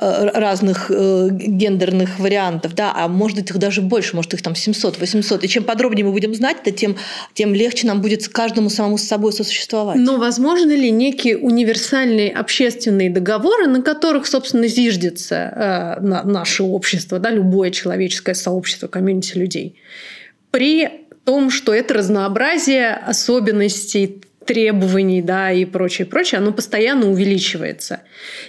разных 0.01 0.91
э, 0.91 1.29
гендерных 1.31 2.19
вариантов, 2.19 2.75
да, 2.75 2.93
а 2.95 3.09
может 3.09 3.39
быть 3.39 3.51
их 3.51 3.59
даже 3.59 3.83
больше, 3.83 4.15
может 4.15 4.33
их 4.35 4.43
там 4.43 4.55
700, 4.55 4.99
800. 4.99 5.45
И 5.45 5.49
чем 5.49 5.65
подробнее 5.65 6.05
мы 6.05 6.13
будем 6.13 6.35
знать, 6.35 6.63
то 6.63 6.71
тем, 6.71 6.97
тем 7.35 7.53
легче 7.55 7.87
нам 7.87 8.01
будет 8.01 8.29
каждому 8.29 8.71
самому 8.71 8.99
с 8.99 9.03
собой 9.03 9.33
сосуществовать. 9.33 9.97
Но 9.99 10.19
возможно 10.19 10.71
ли 10.71 10.91
некие 10.91 11.37
универсальные 11.37 12.33
общественные 12.33 13.11
договоры, 13.11 13.67
на 13.67 13.83
которых, 13.83 14.27
собственно, 14.27 14.69
зиждется 14.69 15.99
э, 15.99 16.01
на, 16.01 16.23
наше 16.23 16.63
общество, 16.63 17.19
да, 17.19 17.31
любое 17.31 17.71
человеческое 17.71 18.35
сообщество, 18.35 18.87
комьюнити 18.87 19.37
людей, 19.37 19.75
при 20.51 20.89
том, 21.25 21.51
что 21.51 21.75
это 21.75 21.95
разнообразие 21.95 22.93
особенностей 22.95 24.23
требований 24.49 25.21
да, 25.21 25.53
и 25.53 25.67
прочее, 25.67 26.07
прочее, 26.07 26.39
оно 26.39 26.53
постоянно 26.53 27.11
увеличивается. 27.11 28.01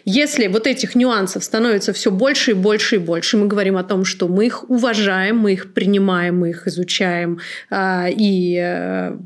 Если 0.05 0.47
вот 0.47 0.65
этих 0.65 0.95
нюансов 0.95 1.43
становится 1.43 1.91
все 1.91 2.09
больше 2.09 2.51
и 2.51 2.53
больше 2.53 2.95
и 2.95 2.99
больше, 2.99 3.35
мы 3.35 3.47
говорим 3.47 3.75
о 3.75 3.83
том, 3.83 4.05
что 4.05 4.29
мы 4.29 4.45
их 4.45 4.69
уважаем, 4.69 5.37
мы 5.37 5.51
их 5.51 5.73
принимаем, 5.73 6.39
мы 6.39 6.51
их 6.51 6.67
изучаем, 6.67 7.39
а, 7.69 8.07
и 8.09 8.57
э, 8.57 9.17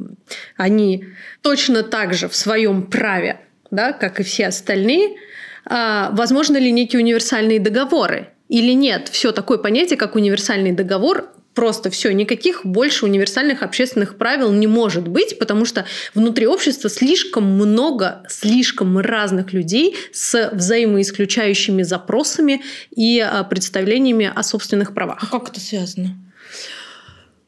они 0.58 1.06
точно 1.42 1.84
так 1.84 2.15
же 2.15 2.27
в 2.27 2.36
своем 2.36 2.88
праве, 2.88 3.39
да, 3.70 3.94
как 3.94 4.20
и 4.20 4.24
все 4.24 4.48
остальные, 4.48 5.18
а, 5.65 6.10
возможно 6.13 6.58
ли 6.58 6.72
некие 6.72 7.00
универсальные 7.01 7.60
договоры? 7.60 8.30
Или 8.50 8.74
нет, 8.74 9.10
все 9.10 9.32
такое 9.32 9.60
понятие, 9.60 9.98
как 9.98 10.15
универсальный 10.15 10.72
договор, 10.72 11.33
Просто 11.54 11.92
все, 11.92 12.12
никаких 12.13 12.66
больше 12.66 13.06
универсальных 13.06 13.62
общественных 13.62 14.18
правил 14.18 14.52
не 14.52 14.66
может 14.66 15.08
быть, 15.08 15.38
потому 15.38 15.66
что 15.66 15.86
внутри 16.16 16.48
общества 16.48 16.89
слишком 16.89 17.44
много, 17.44 18.24
слишком 18.28 18.98
разных 18.98 19.54
людей 19.54 19.96
с 20.12 20.50
взаимоисключающими 20.52 21.84
запросами 21.84 22.63
и 22.96 23.20
а, 23.20 23.44
представлениями 23.44 24.32
о 24.34 24.42
собственных 24.42 24.96
правах. 24.96 25.20
А 25.22 25.28
как 25.28 25.50
это 25.50 25.60
связано? 25.60 26.18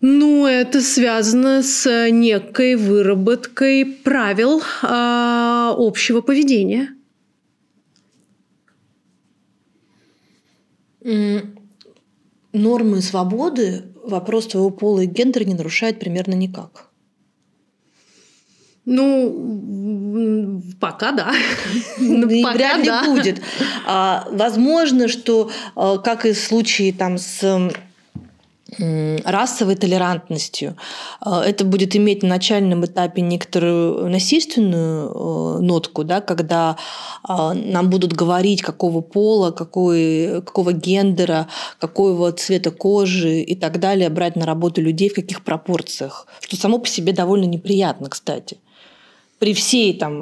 Ну, 0.01 0.45
это 0.45 0.81
связано 0.81 1.63
с 1.63 2.09
некой 2.11 2.75
выработкой 2.75 3.85
правил 3.85 4.61
э, 4.61 4.63
общего 4.83 6.21
поведения. 6.21 6.89
Нормы 12.53 13.01
свободы 13.01 13.94
вопрос 14.07 14.47
твоего 14.47 14.69
пола 14.69 15.01
и 15.01 15.05
гендера 15.05 15.43
не 15.43 15.53
нарушает 15.53 15.99
примерно 15.99 16.33
никак. 16.33 16.89
Ну, 18.85 20.61
пока 20.79 21.11
да. 21.11 21.31
Ну, 21.97 22.27
и 22.27 22.43
вряд 22.43 22.83
ли 22.83 22.91
будет. 23.05 23.41
А, 23.85 24.27
возможно, 24.31 25.07
что, 25.07 25.49
а, 25.75 25.97
как 25.97 26.25
и 26.25 26.33
в 26.33 26.39
случае 26.39 26.93
там 26.93 27.17
с 27.17 27.71
расовой 28.77 29.75
толерантностью. 29.75 30.75
А, 31.21 31.43
это 31.43 31.65
будет 31.65 31.95
иметь 31.95 32.23
на 32.23 32.29
начальном 32.29 32.85
этапе 32.85 33.21
некоторую 33.21 34.09
насильственную 34.09 35.09
э, 35.09 35.59
нотку, 35.61 36.03
да, 36.03 36.21
когда 36.21 36.77
а, 37.23 37.53
нам 37.53 37.89
будут 37.89 38.13
говорить, 38.13 38.61
какого 38.61 39.01
пола, 39.01 39.51
какой, 39.51 40.41
какого 40.45 40.73
гендера, 40.73 41.47
какого 41.79 42.31
цвета 42.31 42.71
кожи 42.71 43.41
и 43.41 43.55
так 43.55 43.79
далее, 43.79 44.09
брать 44.09 44.35
на 44.35 44.45
работу 44.45 44.81
людей 44.81 45.09
в 45.09 45.15
каких 45.15 45.43
пропорциях, 45.43 46.27
что 46.39 46.57
само 46.57 46.79
по 46.79 46.87
себе 46.87 47.13
довольно 47.13 47.45
неприятно, 47.45 48.09
кстати 48.09 48.57
при 49.37 49.53
всей 49.53 49.93
там 49.97 50.15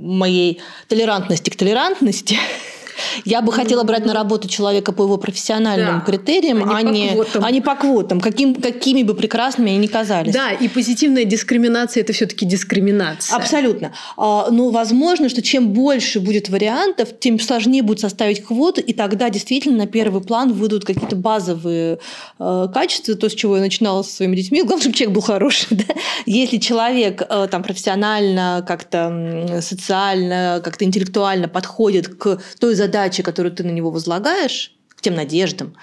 моей 0.00 0.60
толерантности 0.88 1.50
к 1.50 1.56
толерантности 1.56 2.36
Я 3.24 3.42
бы 3.42 3.52
хотела 3.52 3.82
брать 3.82 4.04
на 4.04 4.14
работу 4.14 4.48
человека 4.48 4.92
по 4.92 5.02
его 5.02 5.16
профессиональным 5.16 6.00
да. 6.00 6.00
критериям, 6.00 6.68
а 6.68 6.82
не, 6.82 7.10
а, 7.10 7.14
не, 7.14 7.24
а 7.34 7.50
не 7.50 7.60
по 7.60 7.74
квотам, 7.74 8.20
каким, 8.20 8.54
какими 8.54 9.02
бы 9.02 9.14
прекрасными 9.14 9.70
они 9.70 9.78
ни 9.78 9.86
казались. 9.86 10.32
Да, 10.32 10.52
и 10.52 10.68
позитивная 10.68 11.24
дискриминация– 11.24 12.00
это 12.02 12.12
все 12.12 12.26
таки 12.26 12.46
дискриминация. 12.46 13.36
Абсолютно. 13.36 13.92
А, 14.16 14.48
но 14.50 14.70
возможно, 14.70 15.28
что 15.28 15.42
чем 15.42 15.68
больше 15.68 16.20
будет 16.20 16.48
вариантов, 16.48 17.08
тем 17.18 17.38
сложнее 17.40 17.82
будет 17.82 18.00
составить 18.00 18.44
квоту, 18.44 18.80
и 18.80 18.92
тогда 18.92 19.30
действительно 19.30 19.78
на 19.78 19.86
первый 19.86 20.22
план 20.22 20.52
выйдут 20.52 20.84
какие-то 20.84 21.16
базовые 21.16 21.98
э, 22.38 22.68
качества, 22.72 23.14
то, 23.14 23.28
с 23.28 23.34
чего 23.34 23.56
я 23.56 23.62
начинала 23.62 24.02
со 24.02 24.12
своими 24.12 24.36
детьми. 24.36 24.62
Главное, 24.62 24.80
чтобы 24.80 24.96
человек 24.96 25.14
был 25.14 25.22
хороший. 25.22 25.66
Да? 25.76 25.94
Если 26.24 26.56
человек 26.56 27.22
э, 27.28 27.48
там, 27.50 27.62
профессионально, 27.62 28.64
как-то 28.66 29.60
социально, 29.60 30.60
как-то 30.64 30.84
интеллектуально 30.84 31.48
подходит 31.48 32.08
к 32.08 32.40
той 32.58 32.74
задаче, 32.74 32.85
задачи, 32.86 33.22
которую 33.22 33.52
ты 33.52 33.64
на 33.64 33.70
него 33.70 33.90
возлагаешь, 33.90 34.72
к 34.96 35.02
тем 35.02 35.14
надеждам, 35.14 35.74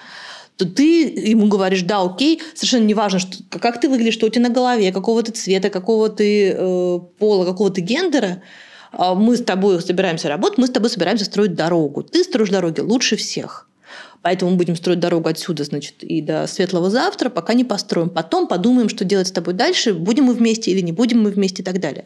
то 0.56 0.66
ты 0.66 1.02
ему 1.02 1.48
говоришь, 1.48 1.82
да, 1.82 2.02
окей, 2.02 2.40
совершенно 2.54 2.84
неважно, 2.84 3.18
что, 3.18 3.38
как 3.50 3.80
ты 3.80 3.88
выглядишь, 3.88 4.14
что 4.14 4.26
у 4.26 4.28
тебя 4.28 4.48
на 4.48 4.54
голове, 4.54 4.92
какого 4.92 5.22
ты 5.22 5.32
цвета, 5.32 5.70
какого 5.70 6.08
ты 6.08 6.50
э, 6.50 6.98
пола, 7.18 7.44
какого 7.44 7.70
ты 7.70 7.80
гендера, 7.80 8.42
э, 8.92 9.14
мы 9.14 9.36
с 9.36 9.42
тобой 9.42 9.80
собираемся 9.80 10.28
работать, 10.28 10.58
мы 10.58 10.66
с 10.66 10.70
тобой 10.70 10.90
собираемся 10.90 11.24
строить 11.24 11.54
дорогу. 11.54 12.02
Ты 12.02 12.22
строишь 12.22 12.50
дороги 12.50 12.80
лучше 12.80 13.16
всех. 13.16 13.68
Поэтому 14.24 14.52
мы 14.52 14.56
будем 14.56 14.74
строить 14.74 15.00
дорогу 15.00 15.28
отсюда, 15.28 15.64
значит, 15.64 16.02
и 16.02 16.22
до 16.22 16.46
светлого 16.46 16.88
завтра, 16.88 17.28
пока 17.28 17.52
не 17.52 17.62
построим. 17.62 18.08
Потом 18.08 18.48
подумаем, 18.48 18.88
что 18.88 19.04
делать 19.04 19.28
с 19.28 19.30
тобой 19.30 19.52
дальше, 19.52 19.92
будем 19.92 20.24
мы 20.24 20.32
вместе 20.32 20.70
или 20.70 20.80
не 20.80 20.92
будем 20.92 21.22
мы 21.22 21.30
вместе 21.30 21.60
и 21.60 21.64
так 21.64 21.78
далее. 21.78 22.04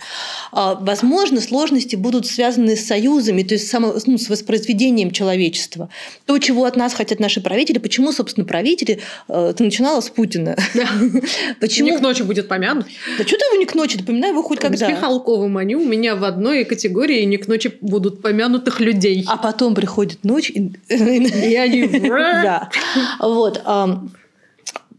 А, 0.51 0.75
возможно, 0.75 1.41
сложности 1.41 1.95
будут 1.95 2.27
связаны 2.27 2.75
с 2.75 2.85
союзами, 2.85 3.45
то 3.45 3.55
есть 3.55 3.71
само, 3.71 3.95
ну, 4.07 4.19
с 4.19 4.29
воспроизведением 4.29 5.13
человечества. 5.13 5.91
То, 6.27 6.39
чего 6.39 6.65
от 6.65 6.75
нас 6.75 6.93
хотят 6.93 7.21
наши 7.21 7.41
правители. 7.41 7.79
Почему, 7.79 8.11
собственно, 8.11 8.45
правители... 8.45 8.99
Э, 9.29 9.55
ты 9.57 9.63
начинала 9.63 10.01
с 10.01 10.11
Путина. 10.11 10.57
Почему? 11.61 11.89
Не 11.89 11.99
к 11.99 12.01
ночи 12.01 12.23
будет 12.23 12.49
помянут. 12.49 12.87
Да 13.17 13.25
что 13.25 13.37
ты 13.37 13.45
его 13.45 13.61
не 13.61 13.65
к 13.65 13.77
ночи? 13.77 14.03
Поминай 14.03 14.31
его 14.31 14.43
хоть 14.43 14.59
когда. 14.59 14.87
С 14.87 14.91
Михалковым 14.91 15.57
они 15.57 15.77
у 15.77 15.87
меня 15.87 16.17
в 16.17 16.25
одной 16.25 16.65
категории 16.65 17.23
не 17.23 17.37
к 17.37 17.47
ночи 17.47 17.73
будут 17.81 18.23
помянутых 18.23 18.81
людей. 18.81 19.25
А 19.29 19.37
потом 19.37 19.77
приходит 19.77 20.25
ночь, 20.25 20.51
и, 20.51 20.73
и 20.89 21.55
они 21.55 22.08
да. 22.09 22.71
Вот. 23.21 23.63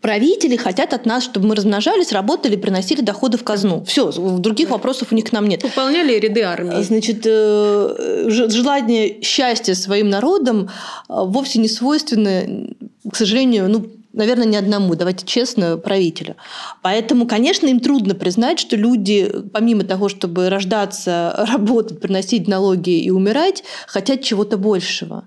Правители 0.02 0.56
хотят 0.56 0.94
от 0.94 1.06
нас, 1.06 1.26
чтобы 1.26 1.48
мы 1.48 1.56
размножались, 1.56 2.14
работали, 2.14 2.56
приносили 2.56 3.02
доходы 3.02 3.38
в 3.38 3.44
казну. 3.44 3.84
Все, 3.84 4.10
других 4.12 4.70
вопросов 4.70 5.10
у 5.12 5.16
них 5.16 5.26
к 5.26 5.32
нам 5.34 5.46
нет. 5.46 5.64
Выполняли 5.64 6.18
ряды 6.18 6.42
армии. 6.42 6.82
Значит, 6.82 7.24
э, 7.26 8.26
желание 8.30 9.22
счастья 9.22 9.74
своим 9.74 10.10
народам 10.10 10.68
э, 10.68 10.68
вовсе 11.10 11.60
не 11.60 11.68
свойственно, 11.68 12.70
к 13.12 13.16
сожалению, 13.18 13.70
ну, 13.70 13.88
наверное, 14.14 14.46
не 14.46 14.56
одному, 14.56 14.96
давайте 14.96 15.26
честно, 15.26 15.76
правителю. 15.76 16.38
Поэтому, 16.82 17.28
конечно, 17.28 17.68
им 17.68 17.82
трудно 17.82 18.16
признать, 18.16 18.60
что 18.60 18.78
люди, 18.78 19.30
помимо 19.52 19.84
того, 19.84 20.08
чтобы 20.08 20.50
рождаться, 20.50 21.46
работать, 21.52 22.00
приносить 22.00 22.48
налоги 22.48 23.02
и 23.02 23.10
умирать, 23.12 23.66
хотят 23.86 24.22
чего-то 24.22 24.58
большего. 24.58 25.26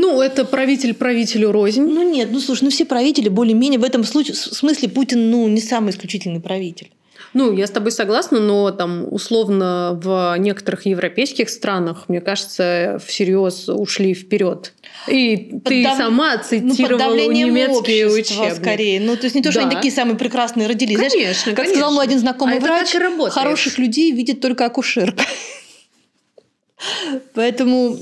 Ну, 0.00 0.22
это 0.22 0.44
правитель 0.44 0.94
правителю 0.94 1.50
рознь. 1.50 1.82
Ну 1.82 2.08
нет, 2.08 2.28
ну 2.30 2.38
слушай, 2.38 2.62
ну 2.62 2.70
все 2.70 2.84
правители 2.84 3.28
более-менее 3.28 3.80
в 3.80 3.84
этом 3.84 4.04
случае, 4.04 4.34
в 4.34 4.38
смысле 4.38 4.88
Путин, 4.88 5.30
ну 5.30 5.48
не 5.48 5.60
самый 5.60 5.90
исключительный 5.90 6.40
правитель. 6.40 6.90
Ну, 7.34 7.52
я 7.52 7.66
с 7.66 7.70
тобой 7.70 7.90
согласна, 7.90 8.40
но 8.40 8.70
там 8.70 9.06
условно 9.10 9.98
в 10.02 10.36
некоторых 10.38 10.86
европейских 10.86 11.50
странах, 11.50 12.04
мне 12.08 12.20
кажется, 12.20 12.98
всерьез 13.04 13.68
ушли 13.68 14.14
вперед. 14.14 14.72
И 15.08 15.60
ты 15.64 15.82
дав... 15.82 15.98
сама 15.98 16.36
ну, 16.36 16.42
цитировала 16.42 17.14
ну, 17.14 17.32
немецкие 17.32 18.06
учебники. 18.06 18.54
скорее. 18.54 19.00
Ну, 19.00 19.16
то 19.16 19.24
есть 19.24 19.34
не 19.34 19.42
то, 19.42 19.50
что 19.50 19.60
да. 19.60 19.66
они 19.66 19.76
такие 19.76 19.92
самые 19.92 20.16
прекрасные 20.16 20.68
родились. 20.68 20.96
Конечно, 20.96 21.18
Знаешь, 21.18 21.42
как 21.44 21.56
конечно. 21.56 21.74
сказал 21.74 21.92
мой 21.92 22.04
один 22.04 22.18
знакомый 22.18 22.58
а 22.58 22.60
врач, 22.60 22.94
хороших 23.30 23.78
людей 23.78 24.12
видит 24.12 24.40
только 24.40 24.64
акушерка. 24.64 25.24
Поэтому 27.34 27.96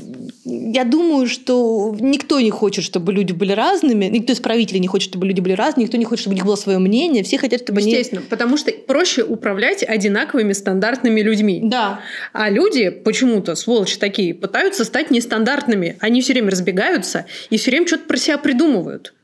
я 0.44 0.84
думаю, 0.84 1.28
что 1.28 1.96
никто 1.98 2.40
не 2.40 2.50
хочет, 2.50 2.84
чтобы 2.84 3.12
люди 3.12 3.32
были 3.32 3.52
разными, 3.52 4.06
никто 4.06 4.32
из 4.32 4.40
правителей 4.40 4.80
не 4.80 4.86
хочет, 4.86 5.08
чтобы 5.10 5.26
люди 5.26 5.40
были 5.40 5.54
разными, 5.54 5.84
никто 5.84 5.96
не 5.96 6.04
хочет, 6.04 6.22
чтобы 6.22 6.34
у 6.34 6.36
них 6.36 6.44
было 6.44 6.56
свое 6.56 6.78
мнение, 6.78 7.22
все 7.22 7.38
хотят, 7.38 7.62
чтобы 7.62 7.80
Естественно, 7.80 8.20
они... 8.20 8.28
потому 8.28 8.56
что 8.56 8.72
проще 8.72 9.22
управлять 9.22 9.82
одинаковыми 9.82 10.52
стандартными 10.52 11.20
людьми. 11.20 11.60
Да. 11.64 12.00
А 12.32 12.50
люди 12.50 12.90
почему-то, 12.90 13.54
сволочи 13.54 13.98
такие, 13.98 14.34
пытаются 14.34 14.84
стать 14.84 15.10
нестандартными. 15.10 15.96
Они 16.00 16.20
все 16.20 16.34
время 16.34 16.50
разбегаются 16.50 17.26
и 17.50 17.56
все 17.56 17.70
время 17.70 17.86
что-то 17.86 18.04
про 18.04 18.16
себя 18.16 18.38
придумывают. 18.38 19.14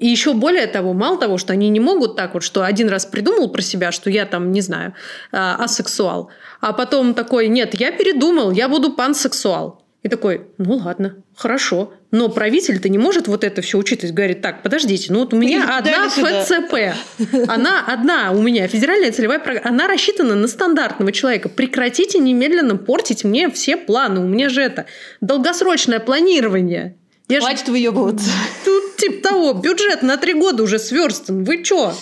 И 0.00 0.06
еще 0.06 0.32
более 0.32 0.66
того, 0.66 0.94
мало 0.94 1.18
того, 1.18 1.36
что 1.36 1.52
они 1.52 1.68
не 1.68 1.78
могут 1.78 2.16
так 2.16 2.32
вот, 2.32 2.42
что 2.42 2.64
один 2.64 2.88
раз 2.88 3.04
придумал 3.04 3.50
про 3.50 3.60
себя, 3.60 3.92
что 3.92 4.08
я 4.08 4.24
там, 4.24 4.50
не 4.50 4.62
знаю, 4.62 4.94
а, 5.30 5.56
асексуал, 5.62 6.30
а 6.62 6.72
потом 6.72 7.12
такой, 7.12 7.48
нет, 7.48 7.74
я 7.78 7.92
передумал, 7.92 8.50
я 8.50 8.70
буду 8.70 8.94
пансексуал. 8.94 9.82
И 10.02 10.08
такой, 10.08 10.46
ну 10.56 10.76
ладно, 10.76 11.16
хорошо. 11.36 11.92
Но 12.10 12.30
правитель-то 12.30 12.88
не 12.88 12.96
может 12.96 13.28
вот 13.28 13.44
это 13.44 13.60
все 13.60 13.76
учитывать. 13.76 14.14
Говорит, 14.14 14.40
так, 14.40 14.62
подождите, 14.62 15.12
ну 15.12 15.20
вот 15.20 15.34
у 15.34 15.36
меня 15.36 15.58
Или 15.58 15.90
одна 15.90 16.08
ФЦП. 16.08 17.48
Она 17.48 17.84
одна 17.86 18.32
у 18.32 18.40
меня, 18.40 18.66
федеральная 18.66 19.12
целевая 19.12 19.38
программа. 19.38 19.68
Она 19.68 19.86
рассчитана 19.86 20.34
на 20.34 20.48
стандартного 20.48 21.12
человека. 21.12 21.50
Прекратите 21.50 22.18
немедленно 22.18 22.76
портить 22.76 23.24
мне 23.24 23.50
все 23.50 23.76
планы. 23.76 24.20
У 24.20 24.26
меня 24.26 24.48
же 24.48 24.62
это 24.62 24.86
долгосрочное 25.20 26.00
планирование. 26.00 26.96
Я 27.30 27.40
Хватит 27.40 27.66
ж... 27.66 27.70
выебываться. 27.70 28.30
Тут 28.64 28.96
типа 28.96 29.28
того, 29.28 29.52
бюджет 29.54 30.02
на 30.02 30.16
три 30.16 30.34
года 30.34 30.62
уже 30.62 30.78
сверстан. 30.78 31.44
Вы 31.44 31.62
чё? 31.62 31.94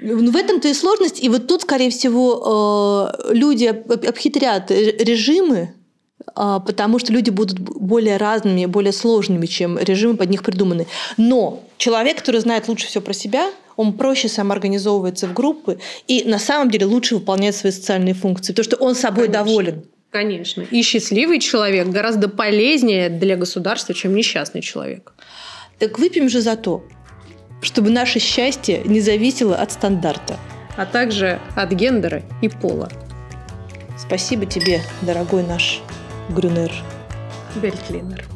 Ну, 0.00 0.30
в 0.30 0.36
этом-то 0.36 0.68
и 0.68 0.74
сложность. 0.74 1.22
И 1.22 1.28
вот 1.28 1.46
тут, 1.46 1.62
скорее 1.62 1.90
всего, 1.90 3.10
э, 3.24 3.32
люди 3.32 3.66
обхитрят 3.66 4.70
режимы, 4.70 5.74
а, 6.34 6.60
потому 6.60 6.98
что 6.98 7.12
люди 7.12 7.30
будут 7.30 7.58
более 7.58 8.16
разными, 8.16 8.66
более 8.66 8.92
сложными, 8.92 9.46
чем 9.46 9.78
режимы 9.78 10.16
под 10.16 10.30
них 10.30 10.42
придуманы. 10.42 10.86
Но 11.16 11.62
человек, 11.78 12.18
который 12.18 12.40
знает 12.40 12.68
лучше 12.68 12.86
все 12.86 13.00
про 13.00 13.14
себя, 13.14 13.50
он 13.76 13.94
проще 13.94 14.28
самоорганизовывается 14.28 15.26
в 15.26 15.32
группы 15.32 15.78
и 16.06 16.24
на 16.24 16.38
самом 16.38 16.70
деле 16.70 16.86
лучше 16.86 17.16
выполняет 17.16 17.56
свои 17.56 17.72
социальные 17.72 18.14
функции, 18.14 18.52
потому 18.52 18.64
что 18.64 18.76
он 18.76 18.94
собой 18.94 19.26
Конечно. 19.26 19.44
доволен. 19.44 19.84
Конечно. 20.14 20.62
И 20.70 20.82
счастливый 20.82 21.40
человек 21.40 21.88
гораздо 21.88 22.28
полезнее 22.28 23.08
для 23.08 23.34
государства, 23.34 23.96
чем 23.96 24.14
несчастный 24.14 24.60
человек. 24.60 25.12
Так 25.80 25.98
выпьем 25.98 26.28
же 26.28 26.40
за 26.40 26.54
то, 26.54 26.84
чтобы 27.62 27.90
наше 27.90 28.20
счастье 28.20 28.82
не 28.84 29.00
зависело 29.00 29.56
от 29.56 29.72
стандарта. 29.72 30.36
А 30.76 30.86
также 30.86 31.40
от 31.56 31.72
гендера 31.72 32.22
и 32.42 32.48
пола. 32.48 32.88
Спасибо 33.98 34.46
тебе, 34.46 34.82
дорогой 35.02 35.42
наш 35.42 35.80
Грюнер. 36.28 36.70
Бельтлинер. 37.56 38.33